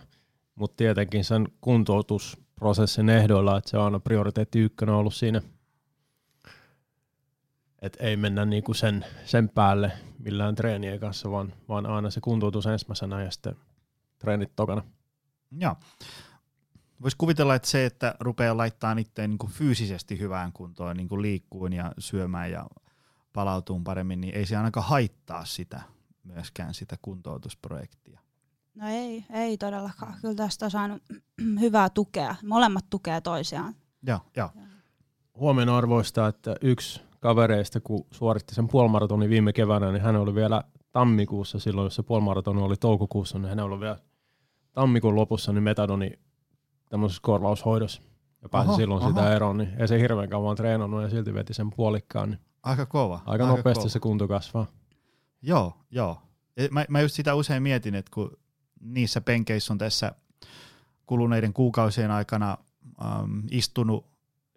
[0.55, 5.43] mutta tietenkin sen kuntoutusprosessin ehdoilla, että se on aina prioriteetti ykkönen ollut siinä.
[7.83, 12.67] Et ei mennä niinku sen, sen päälle millään treenien kanssa, vaan, vaan aina se kuntoutus
[12.67, 13.57] ensimmäisenä ja sitten
[14.19, 14.83] treenit tokana.
[15.59, 15.77] Joo.
[17.03, 21.23] Voisi kuvitella, että se, että rupeaa laittaa itseään niin kuin fyysisesti hyvään kuntoon, niin kuin
[21.23, 22.67] liikkuun ja syömään ja
[23.33, 25.83] palautuun paremmin, niin ei se ainakaan haittaa sitä
[26.25, 28.21] myöskään sitä kuntoutusprojektia.
[28.75, 30.15] No ei, ei todellakaan.
[30.21, 31.03] Kyllä tästä on saanut
[31.61, 32.35] hyvää tukea.
[32.47, 33.75] Molemmat tukee toisiaan.
[34.07, 34.51] Joo, joo.
[35.35, 40.63] Huomioon arvoista, että yksi kavereista, kun suoritti sen puolimaratonin viime keväänä, niin hän oli vielä
[40.93, 43.99] tammikuussa silloin, jos se puolimaratoni oli toukokuussa, niin hän oli vielä
[44.73, 46.13] tammikuun lopussa niin metadoni
[46.89, 48.03] tämmöisessä korvaushoidossa.
[48.43, 49.09] Ja pääsi Oho, silloin oho.
[49.11, 52.31] sitä eroon, niin ei se hirveän kauan treenannut ja silti veti sen puolikkaan.
[52.31, 53.15] Niin Aika kova.
[53.15, 53.89] aika, aika nopeasti kova.
[53.89, 54.67] se kunto kasvaa.
[55.43, 56.19] Joo, joo.
[56.57, 58.37] Ja Mä, mä just sitä usein mietin, että kun
[58.81, 60.13] niissä penkeissä on tässä
[61.07, 62.59] kuluneiden kuukausien aikana
[63.05, 64.07] ähm, istunut,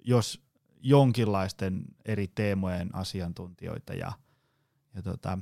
[0.06, 0.42] jos
[0.82, 4.12] jonkinlaisten eri teemojen asiantuntijoita ja,
[4.96, 5.38] ja tota,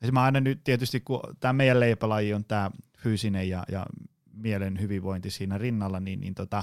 [0.00, 3.86] ja mä aina nyt tietysti, kun tämä meidän leipälaji on tämä fyysinen ja, ja
[4.32, 6.62] mielen hyvinvointi siinä rinnalla, niin, niin, tota,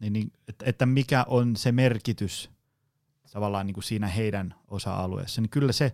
[0.00, 2.50] niin, niin että, että mikä on se merkitys
[3.32, 5.92] tavallaan niin kuin siinä heidän osa-alueessa, niin kyllä se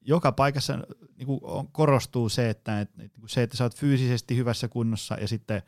[0.00, 0.78] joka paikassa
[1.16, 1.40] niin kuin
[1.72, 5.62] korostuu se, että, että, että se, että sä oot fyysisesti hyvässä kunnossa ja sitten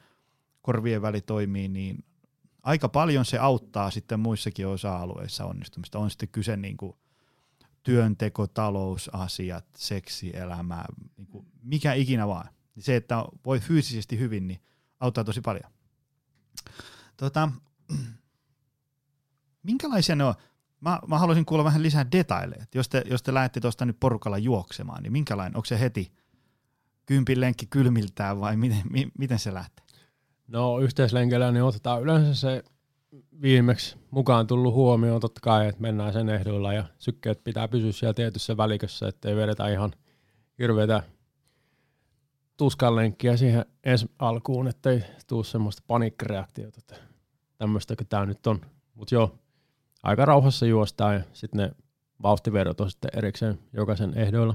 [0.62, 2.04] korvien väli toimii, niin
[2.62, 5.98] aika paljon se auttaa sitten muissakin osa-alueissa onnistumista.
[5.98, 6.96] On sitten kyse niin kuin
[7.82, 10.84] työnteko, talousasiat, seksielämä,
[11.16, 12.48] niin kuin mikä ikinä vaan.
[12.78, 14.60] Se, että voi fyysisesti hyvin, niin
[15.00, 15.72] auttaa tosi paljon.
[17.16, 17.50] Tota,
[19.62, 20.34] minkälaisia ne on?
[20.80, 22.66] Mä, mä haluaisin kuulla vähän lisää detaileja.
[22.74, 26.12] Jos te, jos te lähdette tuosta nyt porukalla juoksemaan, niin minkälainen, onko se heti
[27.06, 29.86] kympin lenkki kylmiltään vai miten, mi, miten se lähtee?
[30.50, 32.62] No yhteislenkellä niin otetaan yleensä se
[33.42, 38.14] viimeksi mukaan tullut huomioon totta kai, että mennään sen ehdoilla ja sykkeet pitää pysyä siellä
[38.14, 39.92] tietyssä välikössä, ettei vedetä ihan
[40.58, 41.02] hirveätä
[42.56, 46.96] tuskanlenkkiä siihen ensi alkuun, ettei tuu semmoista paniikkireaktiota, että
[47.58, 48.60] tämmöistä kuin tämä nyt on.
[48.94, 49.38] Mutta joo,
[50.02, 51.70] aika rauhassa juostaa ja sitten ne
[52.22, 54.54] vauhtivedot on sitten erikseen jokaisen ehdoilla.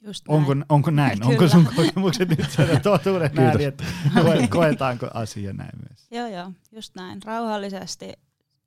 [0.00, 0.38] Just näin.
[0.40, 1.22] Onko, onko näin?
[1.22, 1.50] Onko Kyllä.
[1.50, 3.84] sun kokemukset nyt sen totuuden ääni, että
[4.24, 6.06] koe- koetaanko asia näin myös?
[6.10, 7.22] Joo, joo, just näin.
[7.24, 8.12] Rauhallisesti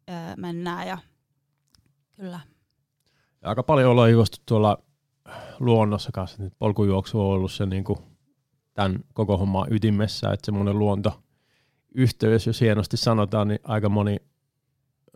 [0.09, 0.97] öö, mennään ja
[2.15, 2.39] kyllä.
[3.41, 4.77] Ja aika paljon ollaan juostu tuolla
[5.59, 6.43] luonnossa kanssa.
[6.43, 7.99] Nyt polkujuoksu on ollut se niin kuin
[8.73, 14.17] tämän koko homman ytimessä, että semmoinen luontoyhteys, jos hienosti sanotaan, niin aika moni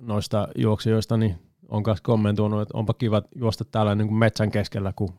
[0.02, 1.36] noista juoksijoista niin
[1.70, 5.14] on myös kommentoinut, että onpa kiva juosta täällä niin kuin metsän keskellä, kun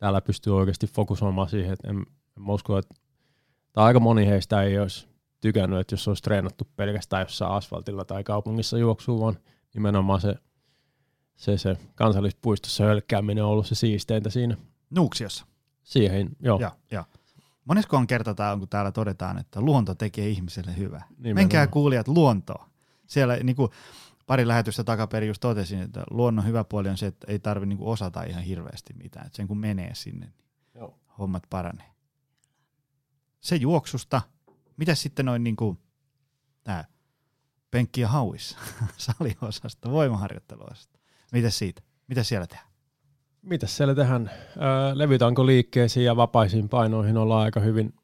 [0.00, 1.96] täällä pystyy oikeasti fokusoimaan siihen, että en,
[2.36, 2.94] en mä usko, että
[3.72, 5.08] tai aika moni heistä ei olisi
[5.40, 9.38] tykännyt, että jos olisi treenattu pelkästään jossain asfaltilla tai kaupungissa juoksua, vaan
[9.74, 10.34] nimenomaan se
[11.40, 14.56] se, se kansallispuistossa hölkkääminen on ollut se siisteintä siinä.
[14.90, 15.46] Nuuksiossa.
[15.82, 16.60] Siihen, joo.
[16.60, 17.04] Joo, joo.
[17.64, 21.04] Monesko on kerta on, kun täällä todetaan, että luonto tekee ihmiselle hyvää.
[21.10, 21.34] Nimenomaan.
[21.34, 22.66] Menkää kuulijat luontoon.
[23.06, 23.70] Siellä niin kuin
[24.30, 27.78] pari lähetystä takaperin just totesin, että luonnon hyvä puoli on se, että ei tarvi niin
[27.78, 29.26] kuin osata ihan hirveästi mitään.
[29.26, 30.98] Että sen kun menee sinne, niin Joo.
[31.18, 31.90] hommat paranee.
[33.40, 34.22] Se juoksusta.
[34.76, 35.78] Mitä sitten noin niin kuin,
[36.64, 36.84] tää
[37.70, 38.58] penkki ja hauissa,
[38.96, 40.98] saliosasto, voimaharjoitteluosasta.
[41.32, 41.82] Mitä siitä?
[42.06, 42.70] Mitä siellä tehdään?
[43.42, 44.30] Mitäs siellä tehdään?
[44.56, 47.94] Öö, levytanko liikkeisiin ja vapaisiin painoihin ollaan aika hyvin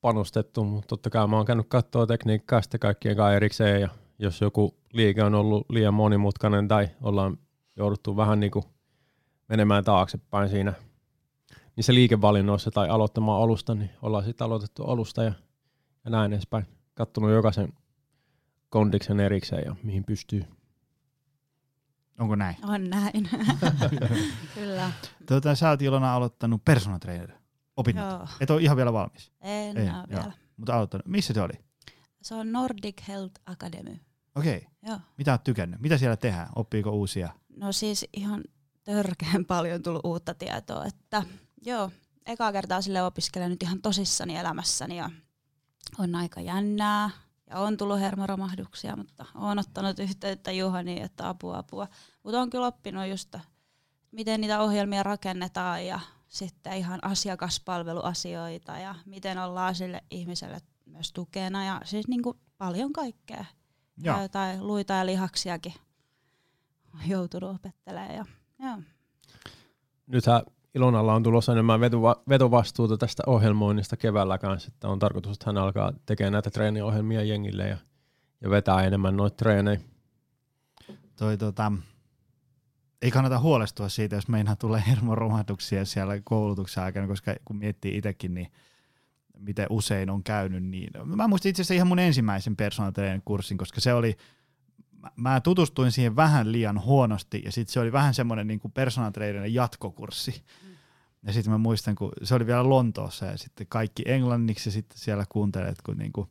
[0.00, 4.40] panostettu, mutta totta kai mä oon käynyt katsoa tekniikkaa sitten kaikkien kanssa erikseen ja jos
[4.40, 7.38] joku liike on ollut liian monimutkainen tai ollaan
[7.76, 8.64] jouduttu vähän niin kuin
[9.48, 10.72] menemään taaksepäin siinä,
[11.76, 15.32] niin se liikevalinnoissa tai aloittamaan alusta, niin ollaan sitten aloitettu alusta ja,
[16.04, 16.66] ja näin edespäin.
[16.94, 17.72] Kattonut jokaisen
[18.68, 20.44] kondiksen erikseen ja mihin pystyy.
[22.18, 22.56] Onko näin?
[22.62, 23.30] On näin.
[24.54, 24.90] kyllä.
[25.28, 27.32] Tuota, sä oot Ilona aloittanut personal trainer
[27.76, 28.10] opinnot.
[28.10, 28.28] Joo.
[28.40, 29.96] Et ole ihan vielä valmis, En Ei, joo.
[30.08, 30.32] vielä.
[30.56, 31.06] mutta aloittanut.
[31.06, 31.52] Missä se oli?
[32.24, 34.00] Se on Nordic Health Academy.
[34.34, 34.56] Okei.
[34.56, 34.70] Okay.
[34.82, 34.98] Joo.
[35.18, 35.80] Mitä oot tykännyt?
[35.80, 36.48] Mitä siellä tehdään?
[36.56, 37.32] Oppiiko uusia?
[37.56, 38.44] No siis ihan
[38.84, 41.22] törkeän paljon tullut uutta tietoa, että
[41.66, 41.90] joo,
[42.26, 45.10] ekaa kertaa sille opiskelen nyt ihan tosissani elämässäni ja
[45.98, 47.10] on aika jännää
[47.50, 51.88] ja on tullut hermoromahduksia, mutta on ottanut yhteyttä Juhaniin, että apua apua.
[52.22, 53.34] Mutta on kyllä oppinut just,
[54.10, 60.60] miten niitä ohjelmia rakennetaan ja sitten ihan asiakaspalveluasioita ja miten ollaan sille ihmiselle
[60.94, 63.44] myös tukena ja siis niinku paljon kaikkea.
[64.02, 64.16] Joo.
[64.16, 65.74] Ja jotain luita ja lihaksiakin
[66.94, 68.14] on joutunut opettelemaan.
[68.14, 68.24] Ja,
[68.58, 68.78] joo.
[70.06, 70.42] nythän
[70.74, 75.58] Ilonalla on tulossa enemmän vetova- vetovastuuta tästä ohjelmoinnista keväällä kanssa, että on tarkoitus, että hän
[75.58, 77.76] alkaa tekemään näitä treeniohjelmia jengille ja,
[78.40, 79.80] ja vetää enemmän noita treenejä.
[81.16, 81.72] Toi, tota,
[83.02, 88.34] ei kannata huolestua siitä, jos meinaa tulee hermoromahduksia siellä koulutuksen aikana, koska kun miettii itsekin,
[88.34, 88.52] niin
[89.44, 92.92] miten usein on käynyt, niin mä muistin itse asiassa ihan mun ensimmäisen personal
[93.24, 94.16] kurssin, koska se oli,
[95.16, 99.54] mä- tutustuin siihen vähän liian huonosti, ja sitten se oli vähän semmoinen niin personal trainerin
[99.54, 100.42] jatkokurssi.
[101.26, 104.98] Ja sitten mä muistan, kun se oli vielä Lontoossa, ja sitten kaikki englanniksi, ja sitten
[104.98, 106.28] siellä kuuntelet, kun niinku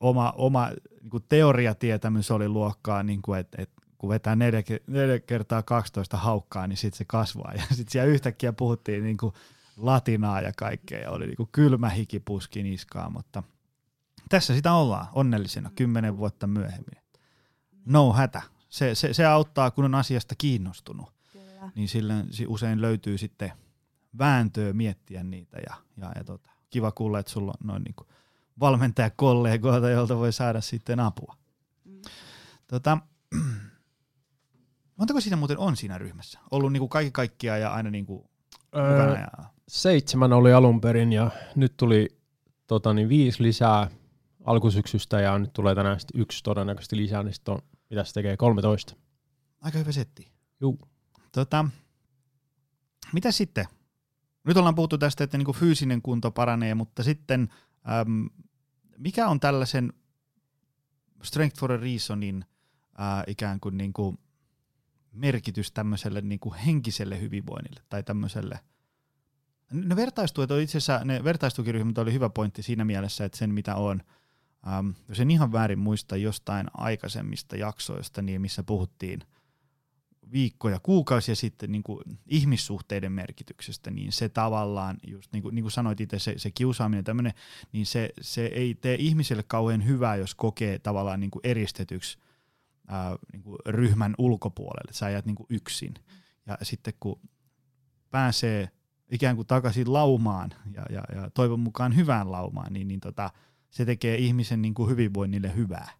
[0.00, 0.70] oma, oma
[1.00, 6.66] niinku teoriatietämys oli luokkaa, niinku, että et, kun vetää neljä, ke- neljä kertaa 12 haukkaa,
[6.66, 7.52] niin sitten se kasvaa.
[7.58, 9.32] Ja sitten siellä yhtäkkiä puhuttiin niinku
[9.76, 13.42] latinaa ja kaikkea, ja oli niinku kylmä hiki puski niskaa, mutta
[14.28, 17.02] tässä sitä ollaan onnellisena kymmenen vuotta myöhemmin.
[17.84, 18.42] No hätä.
[18.68, 21.70] Se, se, se auttaa, kun on asiasta kiinnostunut, Kyllä.
[21.74, 23.52] niin sillä si- usein löytyy sitten
[24.18, 28.06] vääntöä miettiä niitä ja, ja, ja tota, kiva kuulla, että sulla on noin niinku
[28.60, 31.36] valmentajakollegoita, joilta voi saada sitten apua.
[31.84, 32.00] Mm.
[32.66, 32.98] Tota,
[34.96, 36.38] montako siinä muuten on siinä ryhmässä?
[36.50, 38.30] Ollut niinku kaikki kaikkia ja aina niinku
[38.74, 39.12] mukana?
[39.12, 42.08] Öö, Ja, seitsemän oli alun perin ja nyt tuli
[42.66, 43.90] tota, niin viisi lisää
[44.44, 48.36] alkusyksystä ja nyt tulee tänään sitten yksi todennäköisesti lisää, niin sitten on, mitä se tekee,
[48.36, 48.96] 13.
[49.60, 50.32] aika hyvä setti.
[50.60, 50.78] Juu.
[51.32, 51.64] Tota,
[53.12, 53.66] mitä sitten?
[54.44, 57.48] Nyt ollaan puhuttu tästä, että niinku fyysinen kunto paranee, mutta sitten
[58.00, 58.28] äm,
[58.98, 59.92] mikä on tällaisen
[61.22, 62.44] Strength for a Reasonin
[62.98, 64.14] ää, ikään kuin niinku
[65.12, 68.60] merkitys tämmöiselle niinku henkiselle hyvinvoinnille tai tämmöiselle
[69.74, 73.74] ne vertaistuet on itse asiassa, ne vertaistukiryhmät oli hyvä pointti siinä mielessä, että sen mitä
[73.74, 74.02] on,
[74.68, 79.20] ähm, jos en ihan väärin muista jostain aikaisemmista jaksoista, niin missä puhuttiin
[80.32, 85.72] viikkoja, kuukausia sitten niin kuin ihmissuhteiden merkityksestä, niin se tavallaan, just niin kuin, niin kuin
[85.72, 87.32] sanoit itse, se, se kiusaaminen tämmöinen,
[87.72, 92.18] niin se, se ei tee ihmiselle kauhean hyvää, jos kokee tavallaan niin kuin eristetyksi
[92.88, 95.94] ää, niin kuin ryhmän ulkopuolelle, sä jäät niin kuin yksin.
[96.46, 97.20] Ja sitten kun
[98.10, 98.70] pääsee
[99.10, 103.30] ikään kuin takaisin laumaan ja, ja, ja toivon mukaan hyvään laumaan, niin, niin tota,
[103.70, 105.90] se tekee ihmisen niin kuin hyvinvoinnille hyvää.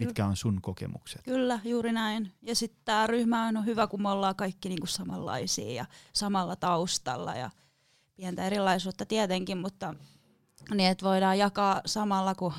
[0.00, 1.22] Mitkä on sun kokemukset?
[1.22, 2.32] Kyllä, juuri näin.
[2.42, 7.34] Ja sitten tämä ryhmä on hyvä, kun me ollaan kaikki niinku samanlaisia ja samalla taustalla
[7.34, 7.50] ja
[8.16, 9.94] pientä erilaisuutta tietenkin, mutta
[10.74, 12.52] niin, että voidaan jakaa samalla, kun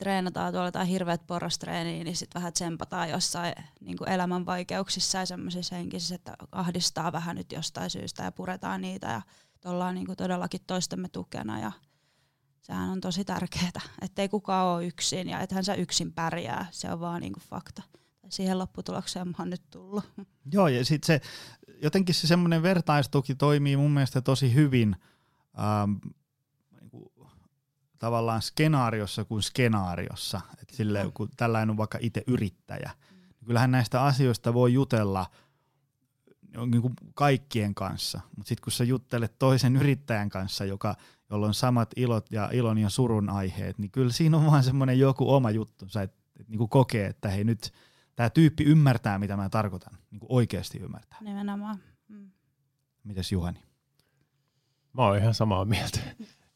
[0.00, 5.26] treenataan tuolla tai hirveät porrastreeniä, niin sitten vähän tsempataan jossain niin kuin elämän vaikeuksissa ja
[5.26, 9.22] semmoisissa henkisissä, että ahdistaa vähän nyt jostain syystä ja puretaan niitä ja
[9.64, 11.72] ollaan niin kuin todellakin toistemme tukena ja
[12.60, 17.00] sehän on tosi tärkeää, ettei kukaan ole yksin ja ethän sä yksin pärjää, se on
[17.00, 17.82] vaan niin kuin fakta.
[18.28, 20.04] Siihen lopputulokseen mä oon nyt tullut.
[20.52, 21.20] Joo, ja sitten se,
[21.82, 24.96] jotenkin se semmoinen vertaistuki toimii mun mielestä tosi hyvin
[25.58, 25.92] ähm,
[28.00, 30.40] tavallaan skenaariossa kuin skenaariossa.
[30.62, 35.26] Et sille, kun tällainen on vaikka itse yrittäjä, niin kyllähän näistä asioista voi jutella
[36.66, 40.96] niin kuin kaikkien kanssa, mutta sitten kun sä juttelet toisen yrittäjän kanssa, joka,
[41.30, 44.98] jolla on samat ilot ja ilon ja surun aiheet, niin kyllä siinä on vaan semmoinen
[44.98, 46.14] joku oma juttu, että et,
[46.48, 47.72] niin kuin kokee, että hei nyt
[48.16, 51.18] tämä tyyppi ymmärtää, mitä mä tarkoitan, niin kuin oikeasti ymmärtää.
[51.20, 51.78] Nimenomaan.
[52.08, 52.30] Mm.
[53.04, 53.62] Mites Juhani?
[54.92, 56.00] Mä oon ihan samaa mieltä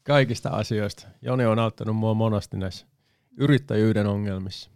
[0.05, 1.07] kaikista asioista.
[1.21, 2.87] Joni on auttanut mua monasti näissä
[3.37, 4.69] yrittäjyyden ongelmissa.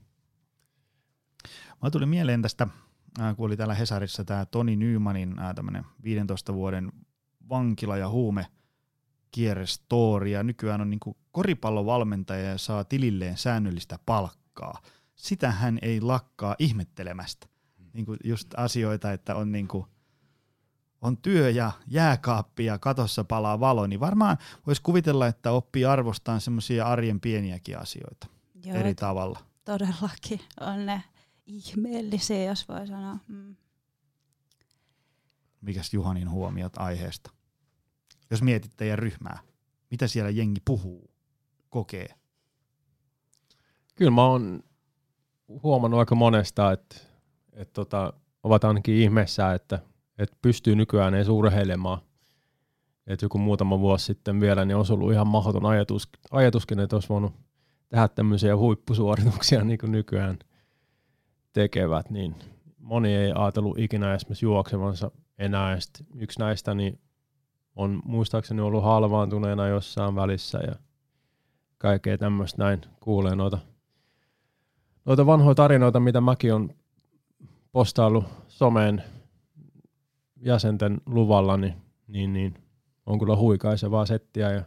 [1.84, 2.68] Mä tuli mieleen tästä,
[3.36, 5.36] kun oli täällä Hesarissa tämä Toni Nymanin
[6.04, 6.92] 15 vuoden
[7.50, 8.48] vankila- ja huume
[9.32, 14.82] kierrestori ja nykyään on niinku koripallovalmentaja ja saa tililleen säännöllistä palkkaa.
[15.16, 17.48] Sitä hän ei lakkaa ihmettelemästä.
[17.94, 19.86] Niinku just asioita, että on niinku–
[21.02, 26.42] on työ ja jääkaappi ja katossa palaa valo, niin varmaan voisi kuvitella, että oppii arvostamaan
[26.42, 28.28] semmoisia arjen pieniäkin asioita
[28.66, 29.40] Joo, eri tavalla.
[29.66, 31.04] Todellakin on ne
[31.48, 33.18] ihmeellisiä, jos voi sanoa.
[33.28, 33.56] Mm.
[35.62, 37.32] Mikäs Juhanin huomiot aiheesta?
[38.32, 39.40] Jos mietit teidän ryhmää,
[39.92, 41.12] mitä siellä jengi puhuu,
[41.70, 42.16] kokee?
[43.96, 44.64] Kyllä mä oon
[45.64, 46.96] huomannut aika monesta, että,
[47.54, 49.80] että tota, ovat ainakin ihmeessä, että
[50.20, 52.02] että pystyy nykyään edes urheilemaan.
[53.08, 57.10] Et joku muutama vuosi sitten vielä, niin olisi ollut ihan mahdoton ajatus, ajatuskin, että olisi
[57.10, 57.34] voinut
[57.90, 60.40] tehdä tämmöisiä huippusuorituksia niin kuin nykyään
[61.54, 62.36] tekevät, niin
[62.78, 65.78] moni ei ajatellut ikinä esimerkiksi juoksevansa enää.
[66.16, 67.00] Yksi näistä niin
[67.76, 70.76] on muistaakseni ollut halvaantuneena jossain välissä ja
[71.78, 73.58] kaikkea tämmöistä näin kuulee noita,
[75.06, 76.70] noita vanhoja tarinoita, mitä mäkin on
[77.72, 79.04] postaillut someen
[80.42, 81.76] jäsenten luvalla, niin,
[82.08, 82.54] niin, niin
[83.06, 84.64] on kyllä huikaisevaa settiä ja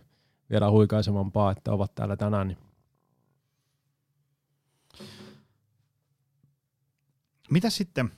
[0.50, 2.48] vielä huikaisevampaa, että ovat täällä tänään.
[2.48, 2.58] Niin.
[7.50, 8.12] Mitä sitten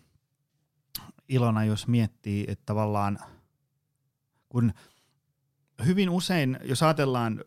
[1.29, 3.19] Ilona, jos miettii, että tavallaan
[4.49, 4.73] kun
[5.87, 7.45] hyvin usein, jos ajatellaan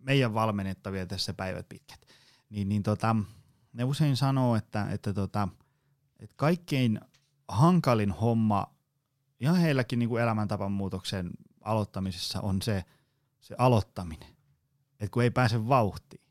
[0.00, 2.00] meidän valmennettavia tässä päivät pitkät,
[2.50, 3.16] niin, niin tota,
[3.72, 5.48] ne usein sanoo, että, että, tota,
[6.20, 7.00] että kaikkein
[7.48, 8.73] hankalin homma
[9.40, 12.84] ihan heilläkin niin kuin elämäntapan muutoksen aloittamisessa on se,
[13.40, 14.34] se aloittaminen.
[15.00, 16.22] Et kun ei pääse vauhtiin,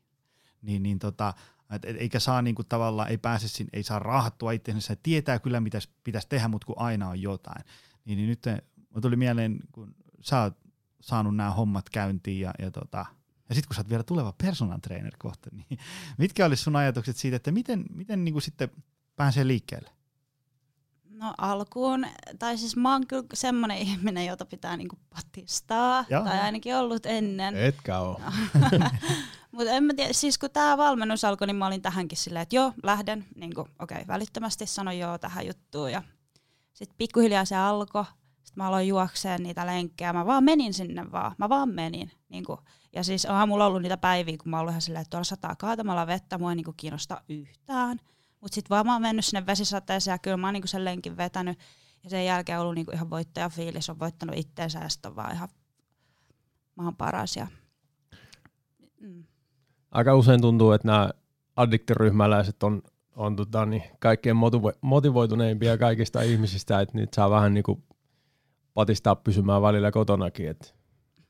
[0.62, 1.34] niin, niin tota,
[1.70, 5.38] et, et, eikä saa niin kuin tavallaan, ei pääse sinne, ei saa raahattua itseensä, tietää
[5.38, 7.64] kyllä mitä pitäisi tehdä, mutta kun aina on jotain.
[8.04, 8.46] Niin, niin nyt
[8.94, 10.58] mä tuli mieleen, kun sä oot
[11.00, 13.06] saanut nämä hommat käyntiin ja, ja, tota,
[13.48, 15.78] ja sitten kun sä oot vielä tuleva personal trainer kohta, niin
[16.18, 18.70] mitkä olisi sun ajatukset siitä, että miten, miten niin kuin sitten
[19.16, 19.93] pääsee liikkeelle?
[21.24, 22.06] No alkuun,
[22.38, 26.24] tai siis mä oon kyllä semmoinen ihminen, jota pitää niinku patistaa, Joo.
[26.24, 27.56] tai ainakin ollut ennen.
[27.56, 28.20] Etkä oo.
[29.52, 32.56] Mutta en mä tiedä, siis kun tämä valmennus alkoi, niin mä olin tähänkin silleen, että
[32.56, 36.02] joo, lähden, niinku, okei, okay, välittömästi sanoin joo tähän juttuun, ja
[36.72, 41.34] sitten pikkuhiljaa se alkoi, sitten mä aloin juokseen niitä lenkkejä, mä vaan menin sinne vaan,
[41.38, 42.58] mä vaan menin, niinku.
[42.92, 45.56] ja siis onhan mulla ollut niitä päiviä, kun mä oon ihan silleen, että tuolla sataa
[45.56, 48.00] kaatamalla vettä, mua ei niinku kiinnosta yhtään,
[48.44, 51.16] mutta sitten vaan mä oon mennyt sinne vesisateeseen ja kyllä mä oon niinku sen lenkin
[51.16, 51.58] vetänyt.
[52.04, 55.48] Ja sen jälkeen ollut niinku ihan voittajafiilis, on voittanut itteensä ja sitten on vaan ihan
[56.76, 57.36] maan paras.
[57.36, 57.46] Ja,
[59.00, 59.24] mm.
[59.90, 61.10] Aika usein tuntuu, että nämä
[61.56, 62.82] addiktiryhmäläiset on,
[63.16, 67.84] on tota, niin kaikkein motivo- motivoituneimpia kaikista ihmisistä, että niitä saa vähän niinku
[68.74, 70.68] patistaa pysymään välillä kotonakin, että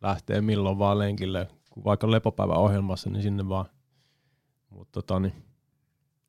[0.03, 1.48] lähtee milloin vaan lenkille,
[1.85, 3.66] vaikka lepopäivä ohjelmassa, niin sinne vaan.
[4.70, 5.54] Mutta tota, niin,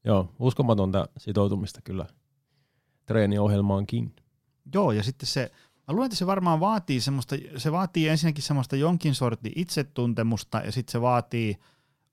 [0.05, 2.05] Joo, uskomatonta sitoutumista kyllä
[3.05, 4.15] treeniohjelmaankin.
[4.73, 5.51] Joo, ja sitten se,
[5.87, 10.71] mä luulen, että se varmaan vaatii semmoista, se vaatii ensinnäkin semmoista jonkin sortin itsetuntemusta, ja
[10.71, 11.57] sitten se vaatii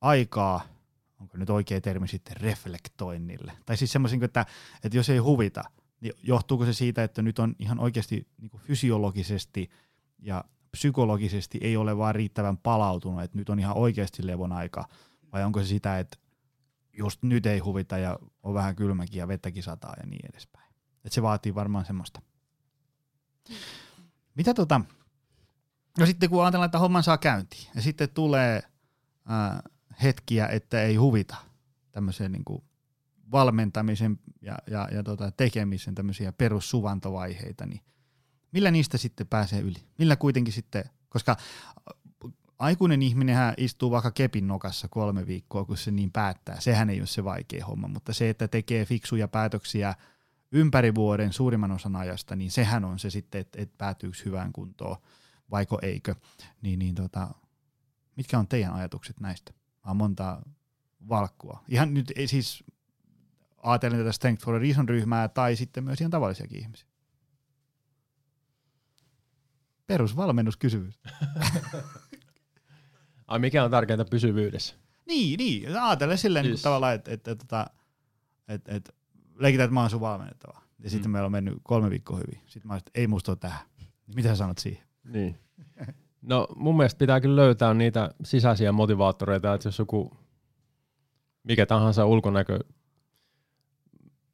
[0.00, 0.60] aikaa,
[1.20, 3.52] onko nyt oikea termi sitten, reflektoinnille.
[3.66, 4.46] Tai siis semmoisen, että,
[4.84, 5.64] että jos ei huvita,
[6.00, 9.70] niin johtuuko se siitä, että nyt on ihan oikeasti niin fysiologisesti
[10.18, 14.84] ja psykologisesti ei ole vaan riittävän palautunut, että nyt on ihan oikeasti levon aika,
[15.32, 16.16] vai onko se sitä, että
[16.92, 20.72] just nyt ei huvita ja on vähän kylmäkin ja vettäkin sataa ja niin edespäin.
[21.04, 22.22] Et se vaatii varmaan semmoista.
[24.34, 24.80] Mitä tota,
[25.98, 28.62] no sitten kun ajatellaan, että homman saa käyntiin ja sitten tulee
[29.28, 29.62] ää,
[30.02, 31.36] hetkiä, että ei huvita
[31.92, 32.64] tämmöisen niin kuin
[33.32, 37.80] valmentamisen ja, ja, ja tota, tekemisen tämmöisiä perussuvantovaiheita, niin
[38.52, 39.78] millä niistä sitten pääsee yli?
[39.98, 41.36] Millä kuitenkin sitten, koska
[42.62, 46.60] aikuinen ihminen istuu vaikka kepin nokassa kolme viikkoa, kun se niin päättää.
[46.60, 49.94] Sehän ei ole se vaikea homma, mutta se, että tekee fiksuja päätöksiä
[50.52, 54.96] ympäri vuoden suurimman osan ajasta, niin sehän on se sitten, että, että päätyykö hyvään kuntoon
[55.50, 56.14] vaiko eikö.
[56.62, 57.28] Niin, niin tota,
[58.16, 59.52] mitkä on teidän ajatukset näistä?
[59.84, 60.42] Vaan monta
[61.08, 61.64] valkkua.
[61.68, 62.64] Ihan nyt ei siis
[63.62, 66.88] ajatellen tätä Strength for a Reason-ryhmää tai sitten myös ihan tavallisiakin ihmisiä.
[69.86, 71.00] Perusvalmennuskysymys.
[73.32, 74.74] Ai mikä on tärkeintä pysyvyydessä?
[75.06, 75.78] Niin, niin.
[75.82, 77.66] Ajattelen silleen niin tavallaan, että, että, että,
[78.48, 78.92] että, että
[79.38, 80.58] leikitään, että mä oon sun valmennettava.
[80.78, 80.90] Ja mm.
[80.90, 82.40] sitten meillä on mennyt kolme viikkoa hyvin.
[82.46, 83.60] Sitten mä olisin, että ei musta ole tähän.
[84.14, 84.82] Mitä sä sanot siihen?
[85.04, 85.38] Niin.
[86.22, 90.16] No mun mielestä pitää kyllä löytää niitä sisäisiä motivaattoreita, että jos joku
[91.44, 92.58] mikä tahansa ulkonäkö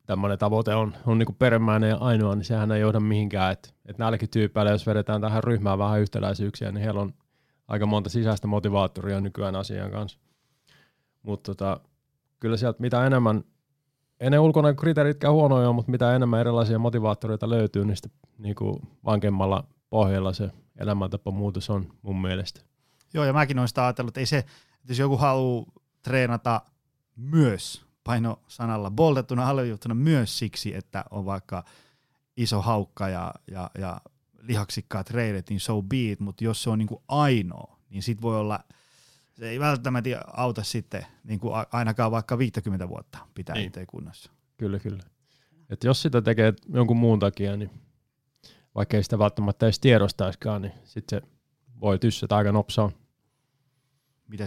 [0.06, 3.52] tämmöinen tavoite on, on niin perimmäinen ja ainoa, niin sehän ei johda mihinkään.
[3.52, 7.14] Että et näilläkin tyypeillä, jos vedetään tähän ryhmään vähän yhtäläisyyksiä, niin heillä on
[7.68, 10.18] aika monta sisäistä motivaattoria nykyään asian kanssa.
[11.22, 11.80] Mutta tota,
[12.40, 13.44] kyllä sieltä mitä enemmän,
[14.20, 19.64] ei ne ulkonäkökriteeritkään huonoja mutta mitä enemmän erilaisia motivaattoreita löytyy, niin sitten niin kuin vankemmalla
[19.90, 22.60] pohjalla se elämäntapa muutos on mun mielestä.
[23.14, 25.66] Joo, ja mäkin olen sitä ajatellut, että ei se, että jos joku haluaa
[26.02, 26.60] treenata
[27.16, 31.64] myös paino sanalla boltettuna alleviivattuna myös siksi, että on vaikka
[32.36, 34.00] iso haukka ja, ja, ja
[34.38, 38.22] lihaksikkaat reidet, niin so be it, mutta jos se on niin kuin ainoa, niin sit
[38.22, 38.60] voi olla,
[39.34, 43.66] se ei välttämättä auta sitten niin kuin ainakaan vaikka 50 vuotta pitää niin.
[43.66, 44.30] itse kunnossa.
[44.56, 45.02] Kyllä, kyllä.
[45.70, 47.70] Et jos sitä tekee jonkun muun takia, niin
[48.74, 51.28] vaikka ei sitä välttämättä edes tiedostaisikaan, niin sitten se
[51.80, 52.92] voi tyssätä aika nopsaan.
[54.28, 54.46] Mitä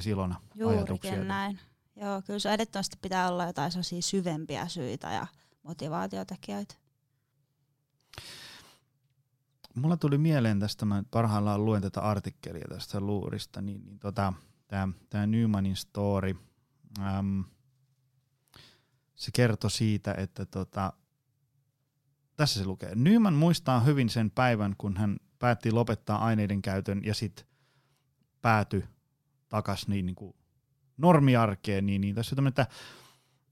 [0.55, 1.23] Juurikin ajatuksia?
[1.23, 1.59] näin.
[1.95, 5.27] Joo, kyllä se ehdottomasti pitää olla jotain sellaisia syvempiä syitä ja
[5.63, 6.75] motivaatiotekijöitä.
[9.75, 14.33] Mulla tuli mieleen tästä, mä parhaillaan luen tätä artikkelia tästä luurista, niin, niin tota,
[15.09, 16.35] tämä Newmanin story,
[16.99, 17.43] äm,
[19.15, 20.93] se kertoi siitä, että tota,
[22.35, 22.95] tässä se lukee.
[22.95, 27.45] Newman muistaa hyvin sen päivän, kun hän päätti lopettaa aineiden käytön ja sitten
[28.41, 28.83] päätyi
[29.49, 30.35] takaisin niin, niin
[30.97, 32.67] normiarkeen, niin, niin tässä on että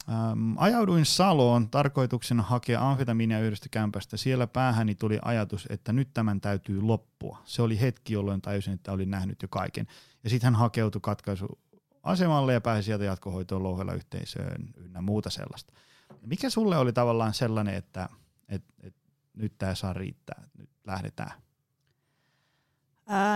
[0.09, 4.17] äm, ajauduin Saloon tarkoituksena hakea amfetamiinia yhdestä kämpästä.
[4.17, 7.41] Siellä päähäni tuli ajatus, että nyt tämän täytyy loppua.
[7.45, 9.87] Se oli hetki, jolloin tajusin, että olin nähnyt jo kaiken.
[10.23, 11.59] Ja sitten hän hakeutui katkaisu
[12.03, 15.73] asemalle ja pääsi sieltä jatkohoitoon louhella yhteisöön ynnä muuta sellaista.
[16.21, 18.09] Mikä sulle oli tavallaan sellainen, että
[18.49, 18.95] et, et,
[19.33, 21.31] nyt tämä saa riittää, nyt lähdetään?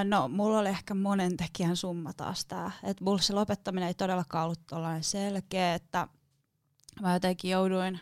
[0.04, 2.72] no, mulla oli ehkä monen tekijän summa taas tää.
[2.84, 4.60] Et mulla se lopettaminen ei todellakaan ollut
[5.02, 6.08] selkeä, että
[7.02, 8.00] mä jotenkin jouduin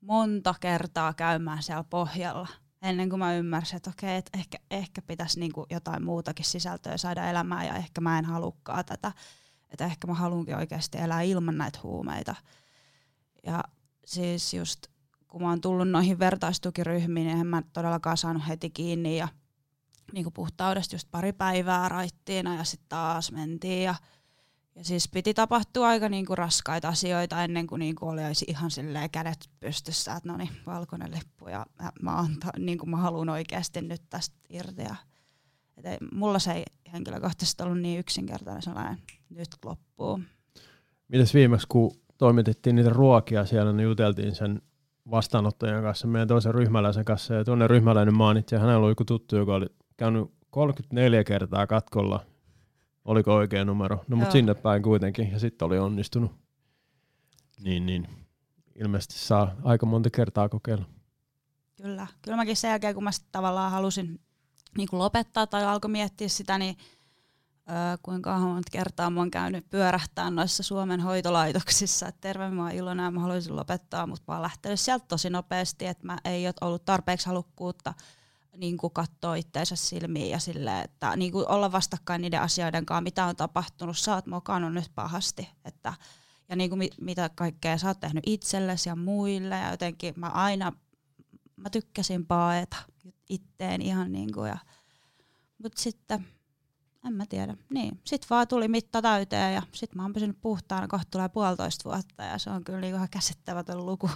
[0.00, 2.48] monta kertaa käymään siellä pohjalla
[2.82, 7.30] ennen kuin mä ymmärsin, että okei, että ehkä, ehkä pitäisi niinku jotain muutakin sisältöä saada
[7.30, 9.12] elämään ja ehkä mä en halukkaa tätä.
[9.70, 12.34] Että ehkä mä haluankin oikeasti elää ilman näitä huumeita.
[13.46, 13.64] Ja
[14.06, 14.86] siis just
[15.28, 19.28] kun mä oon tullut noihin vertaistukiryhmiin, niin en mä todellakaan saanut heti kiinni ja
[20.12, 23.94] niin puhtaudesta just pari päivää raittiina ja sitten taas mentiin ja,
[24.76, 28.70] ja siis piti tapahtua aika niin kuin raskaita asioita ennen kuin, niin kuin oli ihan
[28.70, 32.96] silleen kädet pystyssä, että no niin, valkoinen lippu ja mä, mä, anta, niin kuin mä
[32.96, 34.82] haluan oikeasti nyt tästä irti.
[34.82, 34.96] Ja,
[35.76, 38.98] et ei, mulla se ei henkilökohtaisesti ollut niin yksinkertainen sellainen,
[39.30, 40.20] nyt loppuu.
[41.08, 44.62] Mites viimeksi, kun toimitettiin niitä ruokia siellä, niin juteltiin sen
[45.10, 49.36] vastaanottajan kanssa, meidän toisen ryhmäläisen kanssa, ja tuonne ryhmäläinen maanitsi, ja hänellä oli joku tuttu,
[49.36, 52.35] joka oli käynyt 34 kertaa katkolla.
[53.06, 54.04] Oliko oikea numero?
[54.08, 56.32] No mutta sinne päin kuitenkin ja sitten oli onnistunut.
[57.60, 58.08] Niin, niin.
[58.74, 60.84] Ilmeisesti saa aika monta kertaa kokeilla.
[61.82, 62.06] Kyllä.
[62.22, 64.20] Kyllä mäkin sen jälkeen, kun mä tavallaan halusin
[64.76, 66.76] niin kuin lopettaa tai alkoi miettiä sitä, niin
[67.70, 72.72] öö, kuinka monta kertaa mä oon käynyt pyörähtää noissa Suomen hoitolaitoksissa, että terve mä oon
[72.72, 76.46] iloinen ja mä haluaisin lopettaa, mutta mä oon lähtenyt sieltä tosi nopeasti, että mä ei
[76.46, 77.94] ole ollut tarpeeksi halukkuutta
[78.56, 83.00] niin kuin katsoa itteensä silmiin ja sille, että niin kuin olla vastakkain niiden asioiden kanssa,
[83.00, 85.92] mitä on tapahtunut, sä oot mokannut nyt pahasti, että
[86.48, 90.28] ja niin kuin mit, mitä kaikkea sä oot tehnyt itsellesi ja muille ja jotenkin mä
[90.28, 90.72] aina,
[91.56, 92.76] mä tykkäsin paeta
[93.28, 94.58] itteen ihan niin kuin ja
[95.62, 96.26] Mutta sitten,
[97.06, 97.56] en mä tiedä.
[97.70, 101.90] Niin, sitten vaan tuli mitta täyteen ja sitten mä oon pysynyt puhtaana, kohta tulee puolitoista
[101.90, 104.10] vuotta ja se on kyllä niinku ihan käsittämätön luku.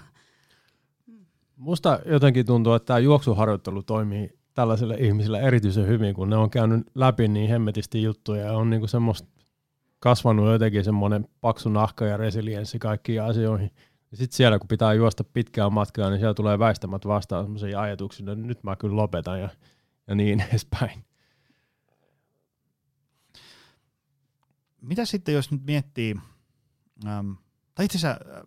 [1.61, 6.87] Musta jotenkin tuntuu, että tämä juoksuharjoittelu toimii tällaisille ihmisille erityisen hyvin, kun ne on käynyt
[6.95, 9.29] läpi niin hemmetisti juttuja ja on niinku semmoista
[9.99, 13.71] kasvanut jotenkin semmoinen paksu nahka ja resilienssi kaikkiin asioihin.
[14.11, 18.33] Ja sitten siellä, kun pitää juosta pitkää matkaa, niin siellä tulee väistämät vastaan semmoisia ajatuksia,
[18.33, 19.49] että nyt mä kyllä lopetan ja,
[20.07, 21.05] ja niin edespäin.
[24.81, 26.17] Mitä sitten, jos nyt miettii,
[27.07, 27.33] ähm,
[27.75, 28.45] tai itse asiassa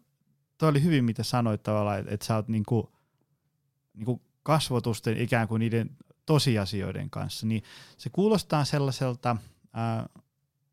[0.58, 2.94] toi oli hyvin, mitä sanoit tavallaan, että, että sä oot niinku,
[3.94, 5.90] niinku kasvotusten ikään kuin niiden
[6.26, 7.64] tosiasioiden kanssa, niin
[7.98, 9.38] se kuulostaa sellaiselta,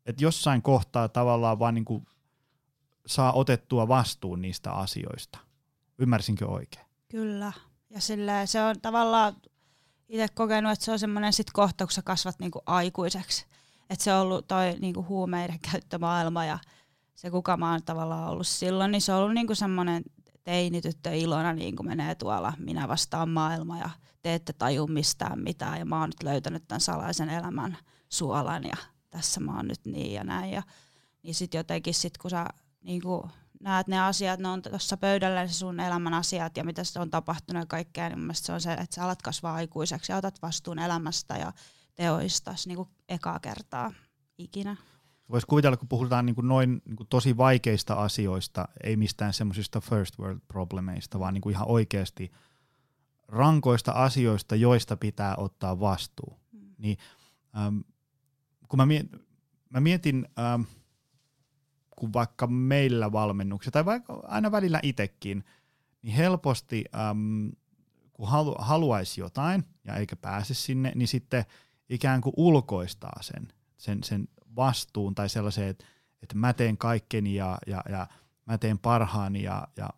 [0.05, 2.03] että jossain kohtaa tavallaan vaan niinku
[3.05, 5.39] saa otettua vastuun niistä asioista.
[5.97, 6.85] Ymmärsinkö oikein?
[7.09, 7.51] Kyllä.
[7.89, 9.35] Ja sillä se on tavallaan
[10.09, 13.45] itse kokenut, että se on semmoinen sit kohta, kun sä kasvat niinku aikuiseksi.
[13.89, 16.59] Että se on ollut toi niinku huumeiden käyttömaailma ja
[17.15, 20.03] se kuka mä oon tavallaan ollut silloin, niin se on ollut niinku semmoinen
[20.43, 23.89] teinityttö Ilona niin kuin menee tuolla minä vastaan maailma ja
[24.21, 27.77] te ette taju mistään mitään ja mä oon nyt löytänyt tämän salaisen elämän
[28.09, 28.77] suolan ja
[29.09, 30.51] tässä mä oon nyt niin ja näin.
[30.51, 30.63] Ja,
[31.23, 32.45] niin sitten jotenkin sit kun sä
[32.81, 33.23] niin kuin
[33.61, 37.09] näet ne asiat, ne on tuossa pöydällä se sun elämän asiat ja mitä se on
[37.09, 40.41] tapahtunut ja kaikkea, niin mun se on se, että sä alat kasvaa aikuiseksi ja otat
[40.41, 41.53] vastuun elämästä ja
[41.95, 43.93] teoista niin kuin ekaa kertaa
[44.37, 44.77] ikinä.
[45.31, 49.81] Voisi kuvitella, kun puhutaan niin kuin noin niin kuin tosi vaikeista asioista, ei mistään semmoisista
[49.81, 52.31] first world problemeista, vaan niin kuin ihan oikeasti
[53.27, 56.39] rankoista asioista, joista pitää ottaa vastuu.
[56.51, 56.75] Mm.
[56.77, 56.97] Niin,
[57.57, 57.77] ähm,
[58.67, 59.19] kun mä, mietin,
[59.69, 60.61] mä mietin, ähm,
[61.95, 65.43] kun vaikka meillä valmennuksia, tai vaikka aina välillä itsekin,
[66.01, 67.49] niin helposti, ähm,
[68.13, 71.45] kun halu, haluaisi jotain ja eikä pääse sinne, niin sitten
[71.89, 75.85] ikään kuin ulkoistaa sen, sen, sen vastuun tai sellaiseen, että,
[76.23, 78.07] että mä teen kaikkeni ja, ja, ja
[78.45, 79.89] mä teen parhaani ja, ja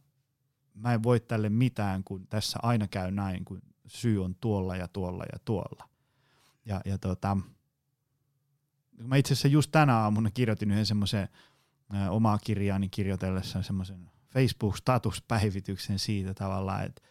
[0.74, 4.88] mä en voi tälle mitään, kun tässä aina käy näin, kun syy on tuolla ja
[4.88, 5.90] tuolla ja tuolla.
[6.66, 7.38] Ja, ja tota,
[9.04, 11.28] mä itse asiassa just tänä aamuna kirjoitin yhden semmoisen
[12.10, 17.02] omaa kirjaani kirjoitellessa semmoisen Facebook-statuspäivityksen siitä tavallaan, että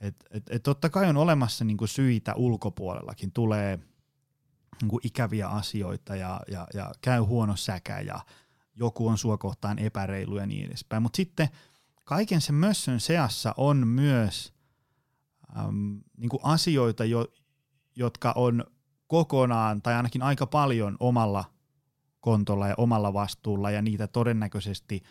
[0.00, 3.78] et, et, et totta kai on olemassa niinku syitä ulkopuolellakin, tulee
[4.82, 8.20] niinku ikäviä asioita ja, ja, ja käy huono säkä ja
[8.74, 11.02] joku on sua kohtaan epäreilu ja niin edespäin.
[11.02, 11.48] Mutta sitten
[12.04, 14.52] kaiken sen mössön seassa on myös
[15.58, 17.26] äm, niinku asioita, jo,
[17.96, 18.64] jotka on
[19.06, 21.44] kokonaan tai ainakin aika paljon omalla
[22.20, 25.02] kontolla ja omalla vastuulla ja niitä todennäköisesti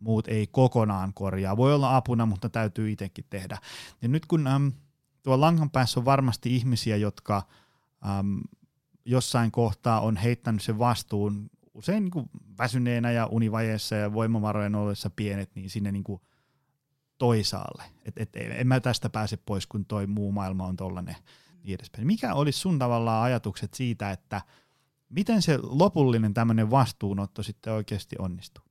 [0.00, 1.56] muut ei kokonaan korjaa.
[1.56, 3.58] Voi olla apuna, mutta täytyy itsekin tehdä.
[4.02, 4.72] Ja nyt kun äm,
[5.22, 7.42] tuo langan päässä on varmasti ihmisiä, jotka
[8.18, 8.40] äm,
[9.06, 15.10] jossain kohtaa on heittänyt sen vastuun usein niin kuin väsyneenä ja univajeessa ja voimavarojen ollessa
[15.10, 16.20] pienet, niin sinne niin kuin
[17.18, 17.82] toisaalle.
[18.04, 21.16] Et, et, en mä tästä pääse pois, kun toi muu maailma on tollainen
[21.62, 22.06] niin edespäin.
[22.06, 24.42] Mikä olisi sun tavallaan ajatukset siitä, että–
[25.08, 28.64] Miten se lopullinen tämmöinen vastuunotto sitten oikeasti onnistuu?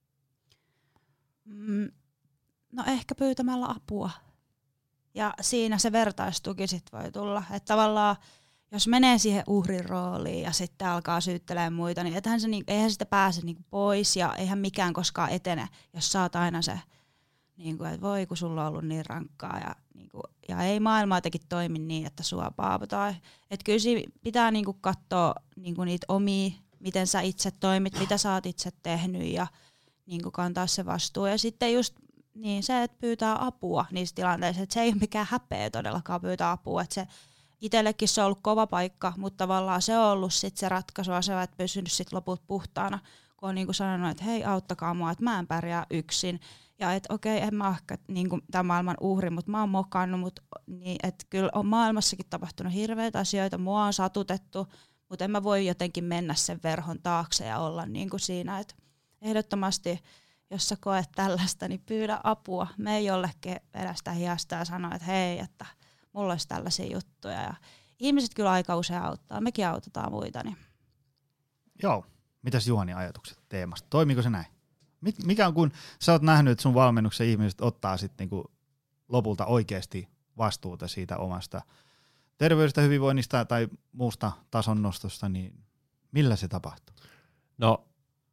[1.46, 1.92] Mm,
[2.72, 4.10] no ehkä pyytämällä apua.
[5.14, 7.44] Ja siinä se vertaistuki sitten voi tulla.
[7.52, 8.16] Että tavallaan
[8.72, 13.06] jos menee siihen uhrin rooliin ja sitten alkaa syyttelemään muita, niin eihän, se, eihän sitä
[13.06, 16.80] pääse niinku pois ja eihän mikään koskaan etene, jos oot aina se
[17.58, 20.80] niin kuin, että voi kun sulla on ollut niin rankkaa ja, niin kuin, ja ei
[20.80, 23.16] maailma jotenkin toimi niin, että sua paavutaan.
[23.52, 28.00] Että kyllä siinä pitää niin kuin, katsoa niin kuin niitä omia, miten sä itse toimit,
[28.00, 29.48] mitä sä oot itse tehnyt ja
[30.06, 31.26] niin kuin, kantaa se vastuu.
[31.26, 31.96] Ja sitten just
[32.34, 36.52] niin se, että pyytää apua niissä tilanteissa, että se ei ole mikään häpeä todellakaan pyytää
[36.52, 37.08] apua, että se
[37.62, 41.42] itsellekin se on ollut kova paikka, mutta tavallaan se on ollut sit se ratkaisu, se,
[41.42, 43.00] että pysynyt sit loput puhtaana,
[43.38, 46.40] kun on niin kuin sanonut, että hei auttakaa mua, että mä en pärjää yksin.
[46.80, 50.42] Ja että okei, en mä ehkä niin tämän maailman uhri, mutta mä oon mokannut, mutta
[50.68, 54.68] niin, että kyllä on maailmassakin tapahtunut hirveitä asioita, mua on satutettu,
[55.10, 58.76] mutta en mä voi jotenkin mennä sen verhon taakse ja olla niin kuin siinä, että
[59.22, 60.00] ehdottomasti
[60.52, 62.68] jos sä koet tällaista, niin pyydä apua.
[62.78, 65.66] Me ei jollekin edestä hiasta ja sano, että hei, että
[66.16, 67.42] mulla olisi tällaisia juttuja.
[67.42, 67.54] Ja
[68.00, 70.44] ihmiset kyllä aika usein auttaa, mekin autetaan muita.
[70.44, 70.58] Niin.
[71.84, 72.06] Joo,
[72.42, 73.88] mitäs Juhani ajatukset teemasta?
[73.90, 74.46] Toimiko se näin?
[75.26, 78.52] Mikä on, kun sä oot nähnyt, että sun valmennuksen ihmiset ottaa sitten niinku
[79.10, 81.62] lopulta oikeasti vastuuta siitä omasta
[82.38, 85.60] terveydestä, hyvinvoinnista tai muusta tason nostosta, niin
[86.12, 86.96] millä se tapahtuu?
[87.58, 87.88] No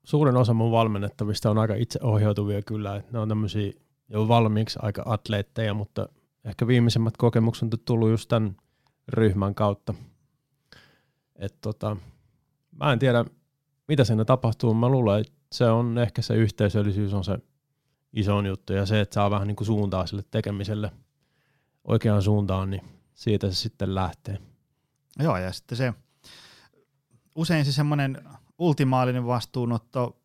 [0.04, 3.72] suurin osa mun valmennettavista on aika itseohjautuvia kyllä, että ne on tämmöisiä
[4.08, 6.08] jo valmiiksi aika atleetteja, mutta
[6.44, 8.56] ehkä viimeisimmät kokemukset on tullut just tämän
[9.08, 9.94] ryhmän kautta.
[11.36, 11.96] Et tota,
[12.70, 13.24] mä en tiedä,
[13.88, 14.74] mitä siinä tapahtuu.
[14.74, 17.38] Mä luulen, että se on ehkä se yhteisöllisyys on se
[18.12, 20.92] iso juttu ja se, että saa vähän niin kuin suuntaa sille tekemiselle
[21.84, 22.82] oikeaan suuntaan, niin
[23.14, 24.38] siitä se sitten lähtee.
[25.18, 25.94] Joo, ja sitten se
[27.34, 28.28] usein se semmoinen
[28.58, 30.21] ultimaalinen vastuunotto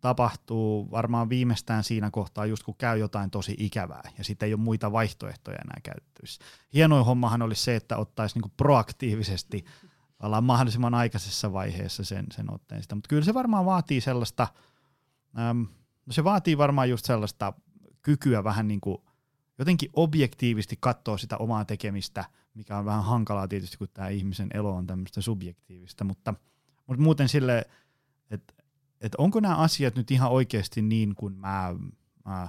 [0.00, 4.60] tapahtuu varmaan viimeistään siinä kohtaa, just kun käy jotain tosi ikävää, ja sitten ei ole
[4.62, 6.44] muita vaihtoehtoja enää käytettävissä.
[6.74, 9.64] Hienoin hommahan olisi se, että ottaisi niinku proaktiivisesti
[10.22, 14.48] ollaan mahdollisimman aikaisessa vaiheessa sen, sen otteen sitä, mutta kyllä se varmaan vaatii sellaista,
[15.38, 15.66] äm,
[16.06, 17.52] no se vaatii varmaan just sellaista
[18.02, 18.98] kykyä vähän niin kuin
[19.58, 22.24] jotenkin objektiivisesti katsoa sitä omaa tekemistä,
[22.54, 26.34] mikä on vähän hankalaa tietysti, kun tämä ihmisen elo on tämmöistä subjektiivista, mutta,
[26.86, 27.64] mutta muuten sille,
[28.30, 28.54] että
[29.00, 31.74] että onko nämä asiat nyt ihan oikeasti niin kuin mä,
[32.24, 32.48] mä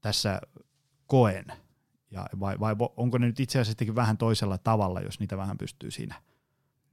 [0.00, 0.40] tässä
[1.06, 1.44] koen,
[2.10, 5.90] ja vai, vai onko ne nyt itse asiassa vähän toisella tavalla, jos niitä vähän pystyy
[5.90, 6.22] siinä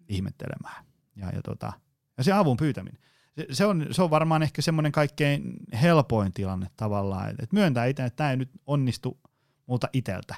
[0.10, 0.86] ihmettelemään.
[1.16, 1.74] Ja, ja, tota,
[2.18, 3.00] ja se avun pyytäminen.
[3.36, 8.06] Se, se, on, se on varmaan ehkä semmoinen kaikkein helpoin tilanne tavallaan, että myöntää itse,
[8.06, 9.20] että tämä ei nyt onnistu
[9.66, 10.36] multa iteltä.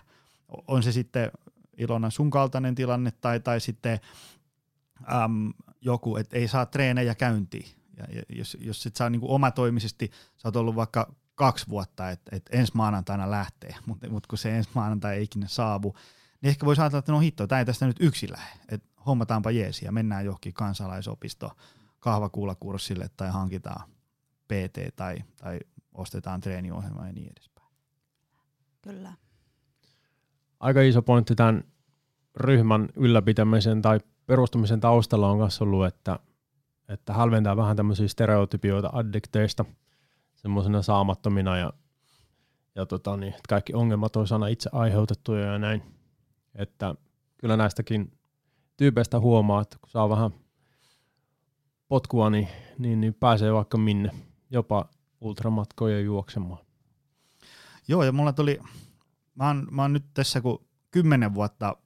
[0.67, 1.31] On se sitten
[1.77, 3.99] Ilona sun kaltainen tilanne tai, tai sitten
[5.23, 7.78] äm, joku, että ei saa treenejä käyntiin.
[7.99, 12.35] Ja, ja jos, jos sit saa niinku omatoimisesti, sä oot ollut vaikka kaksi vuotta, että
[12.35, 15.95] et ensi maanantaina lähtee, mutta mut kun se ensi maanantai ei ikinä saavu,
[16.41, 19.51] niin ehkä voisi ajatella, että no hitto, tämä ei tästä nyt yksi lähde, että hommataanpa
[19.51, 21.51] jeesi ja mennään johonkin kansalaisopisto
[21.99, 23.89] kahvakuulakurssille tai hankitaan
[24.47, 25.59] PT tai, tai
[25.93, 27.67] ostetaan treeniohjelma ja niin edespäin.
[28.81, 29.13] Kyllä.
[30.59, 31.63] Aika iso pointti tämän
[32.35, 36.19] ryhmän ylläpitämisen tai perustamisen taustalla on myös ollut, että,
[36.89, 39.65] että hälventää vähän tämmöisiä stereotypioita addikteista
[40.35, 41.73] semmoisena saamattomina ja,
[42.75, 45.83] ja tota niin, että kaikki ongelmat olisi aina itse aiheutettuja ja näin.
[46.55, 46.95] Että
[47.37, 48.11] kyllä näistäkin
[48.77, 50.31] tyypeistä huomaa, että kun saa vähän
[51.87, 54.11] potkua, niin, niin, niin pääsee vaikka minne,
[54.49, 54.89] jopa
[55.21, 56.65] ultramatkoja juoksemaan.
[57.87, 58.59] Joo, ja mulla tuli,
[59.35, 61.77] mä oon, mä oon nyt tässä kun kymmenen vuotta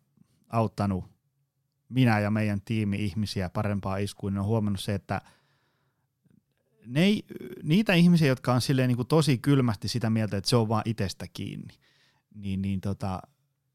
[0.50, 1.13] auttanut
[1.94, 5.22] minä ja meidän tiimi ihmisiä parempaa iskuun, niin on huomannut se, että
[6.86, 7.26] ne ei,
[7.64, 10.84] niitä ihmisiä, jotka on silleen niin kuin tosi kylmästi sitä mieltä, että se on vaan
[10.86, 11.74] itsestä kiinni,
[12.36, 13.22] niin, niin tota,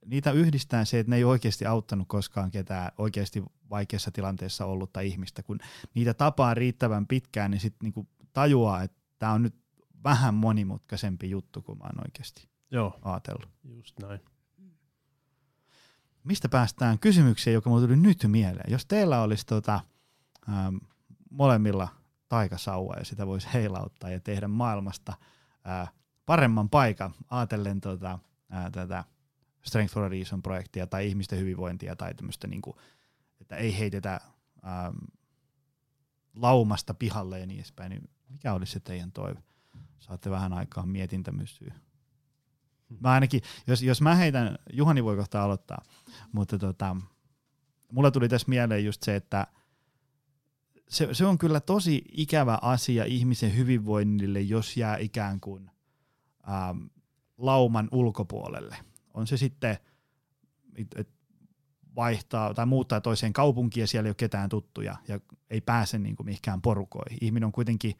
[0.07, 5.43] niitä yhdistää se, että ne ei oikeasti auttanut koskaan ketään oikeasti vaikeassa tilanteessa ollutta ihmistä.
[5.43, 5.59] Kun
[5.95, 9.55] niitä tapaa riittävän pitkään, niin sitten niinku tajuaa, että tämä on nyt
[10.05, 13.49] vähän monimutkaisempi juttu kuin mä oon oikeasti Joo, ajatellut.
[13.64, 14.21] just näin.
[16.29, 18.72] Mistä päästään kysymykseen, joka mulle tuli nyt mieleen.
[18.72, 19.81] Jos teillä olisi tota,
[20.49, 20.76] ähm,
[21.31, 21.89] molemmilla
[22.29, 25.14] taikasauva ja sitä voisi heilauttaa ja tehdä maailmasta
[25.68, 25.93] äh,
[26.26, 28.18] paremman paikan, ajatellen tota,
[28.55, 29.05] äh, tätä
[29.62, 32.76] Strength for a Reason-projektia tai ihmisten hyvinvointia tai tämmöistä, niin kuin,
[33.41, 34.20] että ei heitetä
[34.66, 34.97] ähm,
[36.37, 39.43] laumasta pihalle ja niin edespäin, niin mikä olisi se teidän toive?
[39.99, 41.74] Saatte vähän aikaa mietintämyssyä.
[43.01, 45.82] Mä ainakin, jos, jos mä heitän, Juhani voi kohta aloittaa,
[46.32, 46.97] mutta tota,
[47.93, 49.47] mulla tuli tässä mieleen just se, että
[50.89, 55.70] se, se on kyllä tosi ikävä asia ihmisen hyvinvoinnille, jos jää ikään kuin
[56.49, 56.78] ähm,
[57.39, 58.76] lauman ulkopuolelle
[59.14, 59.78] on se sitten,
[60.97, 61.14] että
[61.97, 65.20] vaihtaa tai muuttaa toiseen kaupunkiin ja siellä ei ole ketään tuttuja ja
[65.51, 67.18] ei pääse niin kuin mihinkään porukoihin.
[67.20, 67.95] Ihminen on kuitenkin,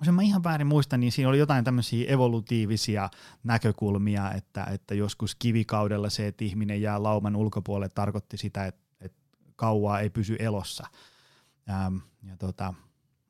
[0.00, 3.10] jos mä ihan väärin muistan, niin siinä oli jotain tämmöisiä evolutiivisia
[3.44, 9.18] näkökulmia, että, että joskus kivikaudella se, että ihminen jää lauman ulkopuolelle, tarkoitti sitä, että, että
[9.56, 10.86] kauaa ei pysy elossa.
[11.66, 11.92] Ja,
[12.22, 12.74] ja tota,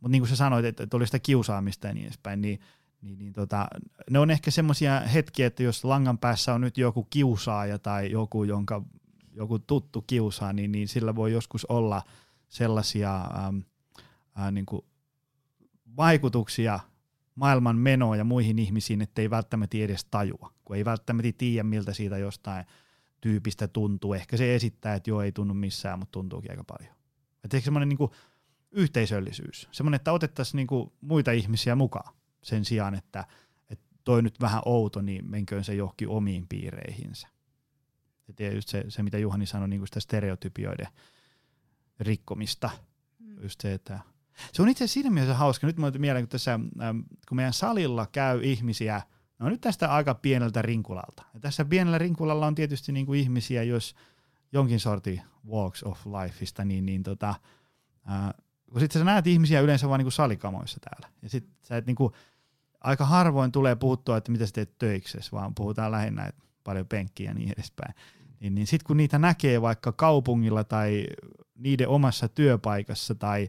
[0.00, 2.60] mutta niin kuin sä sanoit, että, että oli sitä kiusaamista ja niin edespäin, niin–
[3.02, 3.68] niin, niin tota,
[4.10, 8.44] ne on ehkä semmoisia hetkiä, että jos langan päässä on nyt joku kiusaaja tai joku,
[8.44, 8.82] jonka
[9.32, 12.02] joku tuttu kiusaa, niin, niin sillä voi joskus olla
[12.48, 13.62] sellaisia äm,
[14.34, 14.84] ää, niin kuin
[15.98, 16.80] vaikutuksia
[17.34, 21.92] maailman menoon ja muihin ihmisiin, että ei välttämättä edes tajua, kun ei välttämättä tiedä, miltä
[21.92, 22.64] siitä jostain
[23.20, 24.14] tyypistä tuntuu.
[24.14, 26.94] Ehkä se esittää, että joo, ei tunnu missään, mutta tuntuukin aika paljon.
[27.44, 28.10] Että ehkä semmoinen niin
[28.70, 33.24] yhteisöllisyys, semmoinen, että otettaisiin niin kuin muita ihmisiä mukaan sen sijaan, että,
[33.70, 37.28] että toi nyt vähän outo, niin menköön se johonkin omiin piireihinsä.
[38.28, 40.86] Ja tietysti se, se, mitä Juhani sanoi, niin sitä stereotypioiden
[42.00, 42.70] rikkomista.
[43.18, 43.42] Mm.
[43.42, 44.00] Just se, että
[44.52, 45.66] se on itse asiassa siinä mielessä hauska.
[45.66, 49.02] Nyt mulle mieleen, kun, tässä, ähm, kun meidän salilla käy ihmisiä,
[49.38, 51.22] no nyt tästä aika pieneltä rinkulalta.
[51.34, 53.94] Ja tässä pienellä rinkulalla on tietysti niin kuin ihmisiä, jos
[54.52, 57.28] jonkin sorti walks of lifeista, niin, niin tota,
[58.10, 58.34] äh,
[58.70, 61.08] kun sitten sä näet ihmisiä yleensä vain niin salikamoissa täällä.
[61.22, 62.12] Ja sitten sä et niin kuin,
[62.80, 67.30] aika harvoin tulee puhuttua, että mitä sä teet töiksessä, vaan puhutaan lähinnä, että paljon penkkiä
[67.30, 67.94] ja niin edespäin.
[68.40, 71.06] Niin, niin sitten kun niitä näkee vaikka kaupungilla tai
[71.54, 73.48] niiden omassa työpaikassa tai,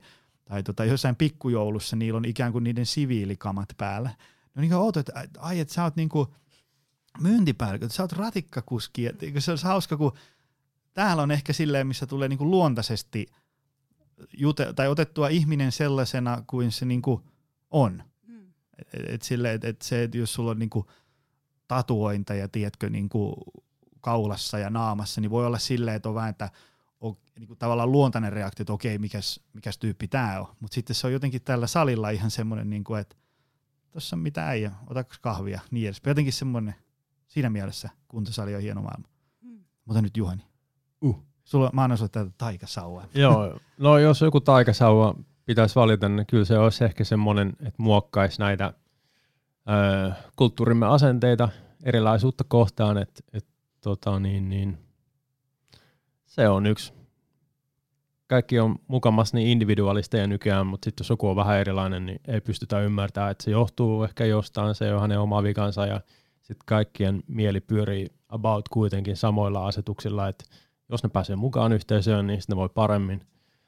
[0.50, 4.10] tai tota, jossain pikkujoulussa niillä on ikään kuin niiden siviilikamat päällä.
[4.56, 6.28] No niin kuin että ai, että sä oot niin kuin
[7.20, 10.12] myyntipäällikkö, sä oot ratikkakuski, että se olisi hauska, kun
[10.94, 13.28] täällä on ehkä silleen, missä tulee niin kuin luontaisesti
[14.38, 17.22] jute, tai otettua ihminen sellaisena kuin se niin kuin
[17.72, 18.04] on.
[18.28, 18.54] Hmm.
[18.94, 20.86] Et, et sille, et, et se, että jos sulla on niin kuin
[21.68, 23.36] tatuointeja, tiedätkö, niin kuin
[24.02, 26.50] kaulassa ja naamassa, niin voi olla silleen, että on vähän, että
[27.02, 30.48] on niin kuin tavallaan luontainen reaktio, että okei, mikäs, mikäs tyyppi tämä on.
[30.60, 33.16] Mutta sitten se on jotenkin tällä salilla ihan semmoinen, niin kuin, että
[33.92, 36.02] tuossa on mitä äijä, otaks kahvia, niin edes.
[36.06, 36.76] Jotenkin semmoinen,
[37.28, 39.08] siinä mielessä kuntosali on hieno maailma.
[39.42, 39.60] Mm.
[39.86, 40.44] Mutta nyt Juhani.
[41.02, 41.24] Uh.
[41.44, 43.06] Sulla, mä annan sulle tätä taikasauvaa.
[43.16, 48.40] Joo, no jos joku taikasauva pitäisi valita, niin kyllä se olisi ehkä semmoinen, että muokkaisi
[48.40, 48.74] näitä
[49.70, 51.50] ö, kulttuurimme asenteita
[51.84, 53.46] erilaisuutta kohtaan, että et,
[53.82, 54.78] tota, niin, niin,
[56.30, 56.94] se on yksi.
[58.28, 62.42] Kaikki on mukamassa niin individualisteja nykyään, mutta sitten jos joku on vähän erilainen, niin ei
[62.42, 66.02] pystytä ymmärtämään, että se johtuu ehkä jostain, se on hänen oma vikansa ja
[66.42, 70.46] sitten kaikkien mieli pyörii about kuitenkin samoilla asetuksilla, että
[70.90, 73.22] jos ne pääsee mukaan yhteisöön, niin sitten ne voi paremmin.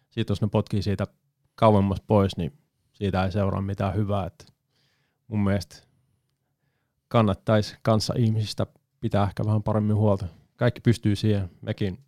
[0.09, 1.07] Sitten jos ne potkii siitä
[1.55, 2.53] kauemmas pois, niin
[2.93, 4.25] siitä ei seuraa mitään hyvää.
[4.25, 4.45] Että
[5.27, 5.75] mun mielestä
[7.07, 8.67] kannattaisi kanssa ihmisistä
[8.99, 10.25] pitää ehkä vähän paremmin huolta.
[10.55, 11.49] Kaikki pystyy siihen.
[11.61, 11.99] Mekin,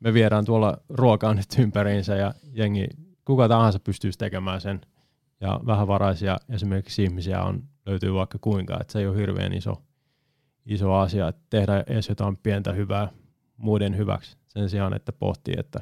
[0.00, 2.86] me viedään tuolla ruokaa nyt ympäriinsä ja jengi,
[3.24, 4.80] kuka tahansa pystyisi tekemään sen.
[5.40, 9.82] Ja vähävaraisia esimerkiksi ihmisiä on, löytyy vaikka kuinka, että se ei ole hirveän iso,
[10.66, 13.08] iso asia, että tehdä edes jotain pientä hyvää
[13.56, 15.80] muiden hyväksi sen sijaan, että pohtii, että,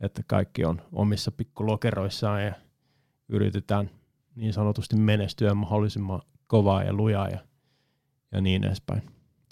[0.00, 2.52] että kaikki on omissa pikkulokeroissaan ja
[3.28, 3.90] yritetään
[4.34, 7.38] niin sanotusti menestyä mahdollisimman kovaa ja lujaa ja,
[8.32, 9.02] ja niin edespäin.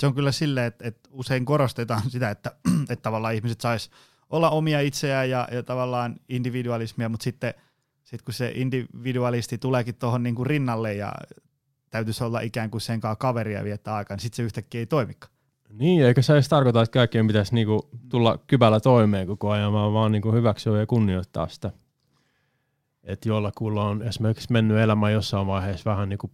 [0.01, 2.53] Se on kyllä silleen, että, että usein korostetaan sitä, että,
[2.91, 3.91] että tavallaan ihmiset sais
[4.31, 7.55] olla omia itseään ja, ja tavallaan individualismia, mutta sitten
[8.05, 11.13] sit kun se individualisti tuleekin tuohon niin rinnalle ja
[11.91, 15.33] täytyisi olla ikään kuin sen kanssa kaveria viettää aikaa, niin sitten se yhtäkkiä ei toimikaan.
[15.73, 19.93] Niin, eikä se edes tarkoita, että kaikkien pitäisi niinku tulla kypällä toimeen koko ajan, vaan
[19.93, 21.71] vaan niinku hyväksyä ja kunnioittaa sitä.
[23.05, 26.31] Että jollakulla on esimerkiksi mennyt elämä jossain vaiheessa vähän niinku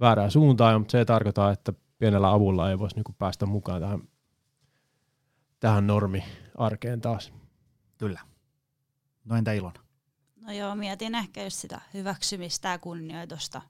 [0.00, 4.02] väärään suuntaan, mutta se ei tarkoita, että pienellä avulla ei voisi niinku päästä mukaan tähän,
[5.60, 7.32] tähän normi-arkeen taas.
[7.98, 8.20] Kyllä.
[9.24, 9.80] No entä Ilona?
[10.40, 13.62] No joo, mietin ehkä just sitä hyväksymistä ja kunnioitusta,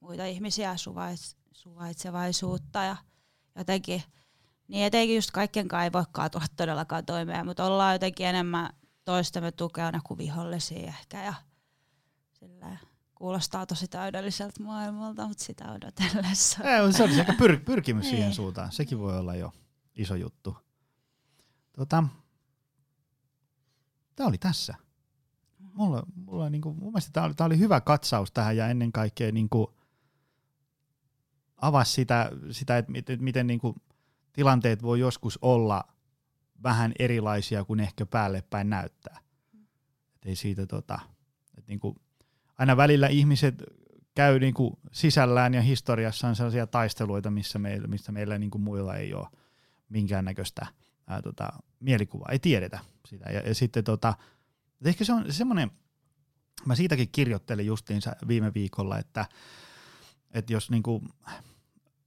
[0.00, 0.74] muita ihmisiä,
[1.52, 2.96] suvaitsevaisuutta ja
[3.56, 4.02] jotenkin,
[4.68, 8.70] niin etenkin just kaikkien kai ei voikaan tulla todellakaan toimeen, mutta ollaan jotenkin enemmän
[9.04, 11.34] toistamme tukena kuin vihollisia ehkä ja
[12.32, 12.76] sillä
[13.16, 16.64] kuulostaa tosi täydelliseltä maailmalta, mutta sitä odotellessa.
[16.64, 18.34] Ei, se olisi ehkä pyr- pyrkimys siihen niin.
[18.34, 18.72] suuntaan.
[18.72, 19.52] Sekin voi olla jo
[19.94, 20.56] iso juttu.
[21.72, 22.04] Tota,
[24.16, 24.74] tämä oli tässä.
[25.58, 29.74] Mulla, mulla niinku, mun mielestä tämä oli, oli hyvä katsaus tähän ja ennen kaikkea niinku,
[31.56, 33.74] avasi sitä, sitä että miten, miten niin kuin
[34.32, 35.84] tilanteet voi joskus olla
[36.62, 39.20] vähän erilaisia kuin ehkä päälle päin näyttää.
[40.14, 40.98] Et ei siitä tota,
[41.58, 41.96] et niin kuin,
[42.58, 43.62] aina välillä ihmiset
[44.14, 48.62] käy niin kuin sisällään ja historiassa on sellaisia taisteluita, missä meillä, missä meillä niin kuin
[48.62, 49.26] muilla ei ole
[49.88, 50.66] minkäännäköistä
[51.06, 51.48] ää, tota,
[51.80, 52.78] mielikuvaa, ei tiedetä
[53.08, 53.30] sitä.
[53.30, 54.14] Ja, ja sitten tota,
[54.84, 55.70] ehkä se on semmoinen,
[56.64, 59.26] mä siitäkin kirjoittelin justiinsa viime viikolla, että
[60.36, 61.02] että jos niinku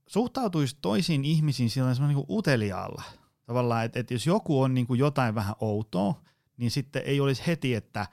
[0.06, 3.02] suhtautuisi toisiin ihmisiin sillä niinku uteliaalla,
[3.46, 6.22] tavallaan, että, että jos joku on niinku jotain vähän outoa,
[6.56, 8.06] niin sitten ei olisi heti, että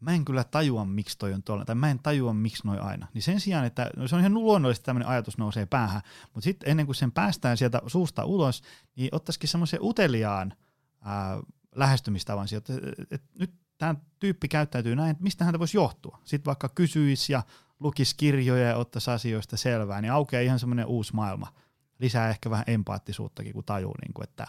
[0.00, 3.06] mä en kyllä tajua, miksi toi on tuolla, tai mä en tajua, miksi noi aina.
[3.14, 6.02] Niin sen sijaan, että no se on ihan luonnollisesti tämmöinen ajatus nousee päähän,
[6.34, 8.62] mutta sitten ennen kuin sen päästään sieltä suusta ulos,
[8.96, 10.52] niin ottaisikin semmoisen uteliaan
[11.00, 11.40] ää,
[11.74, 16.18] lähestymistavan sieltä, että, että nyt tämä tyyppi käyttäytyy näin, että mistä häntä voisi johtua.
[16.24, 17.42] Sitten vaikka kysyisi ja
[17.80, 21.52] lukisi kirjoja ja ottaisi asioista selvää, niin aukeaa ihan semmoinen uusi maailma.
[21.98, 24.46] Lisää ehkä vähän empaattisuuttakin, kun tajuu, niin kuin, että,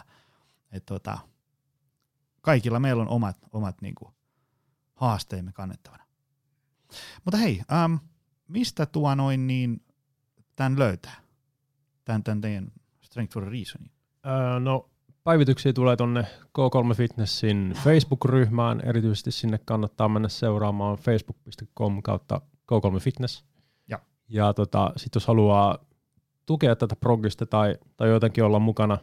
[0.72, 1.18] että tota,
[2.40, 4.14] kaikilla meillä on omat, omat niin kuin,
[5.02, 6.04] haasteemme kannettavana.
[7.24, 7.94] Mutta hei, ähm,
[8.48, 9.82] mistä tuo noin niin
[10.56, 11.22] tämän löytää?
[12.04, 13.90] Tämän, tämän teidän Strength for a Reasonin?
[14.26, 14.90] Öö, no
[15.24, 22.40] päivityksiä tulee tuonne K3 Fitnessin Facebook-ryhmään, erityisesti sinne kannattaa mennä seuraamaan facebook.com kautta
[22.72, 23.44] K3 Fitness.
[23.88, 23.98] Ja,
[24.28, 25.78] ja tota, sitten jos haluaa
[26.46, 28.98] tukea tätä progista tai, tai jotenkin olla mukana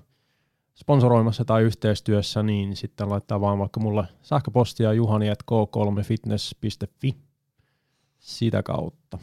[0.80, 7.18] sponsoroimassa tai yhteistyössä, niin sitten laittaa vaan vaikka mulle sähköpostia juhani.k3fitness.fi
[8.20, 9.18] sitä kautta.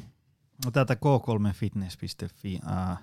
[0.65, 2.99] No tätä k3fitness.fi äh,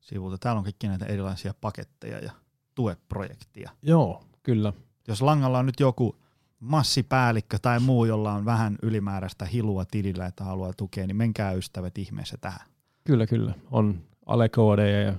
[0.00, 2.32] sivulta, täällä on kaikki näitä erilaisia paketteja ja
[2.74, 3.70] tueprojektia.
[3.82, 4.72] Joo, kyllä.
[5.08, 6.16] Jos langalla on nyt joku
[6.60, 11.98] massipäällikkö tai muu, jolla on vähän ylimääräistä hilua tilillä, että haluaa tukea, niin menkää ystävät
[11.98, 12.66] ihmeessä tähän.
[13.04, 13.54] Kyllä, kyllä.
[13.70, 15.14] On alekoodeja ja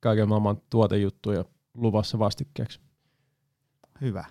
[0.00, 1.44] kaiken maailman tuotejuttuja
[1.76, 2.80] luvassa vastikkeeksi.
[4.00, 4.24] Hyvä.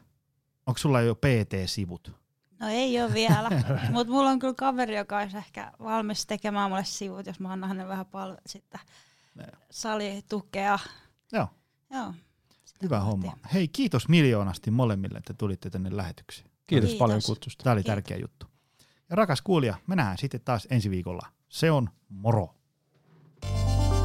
[0.65, 2.11] Onko sulla jo PT-sivut?
[2.59, 3.49] No ei ole vielä,
[3.91, 7.69] mutta mulla on kyllä kaveri, joka olisi ehkä valmis tekemään mulle sivut, jos mä annan
[7.69, 8.79] hänelle vähän paljon sitten
[9.71, 10.79] salitukea.
[11.31, 11.47] Joo.
[11.91, 12.13] Joo.
[12.81, 13.37] Hyvä homma.
[13.53, 16.49] Hei, kiitos miljoonasti molemmille, että tulitte tänne lähetykseen.
[16.67, 16.99] Kiitos, Kiitos.
[16.99, 17.63] paljon kutsusta.
[17.63, 17.95] Tämä oli Kiitos.
[17.95, 18.45] tärkeä juttu.
[19.09, 21.27] Ja rakas kuulija, me nähdään sitten taas ensi viikolla.
[21.49, 22.55] Se on moro.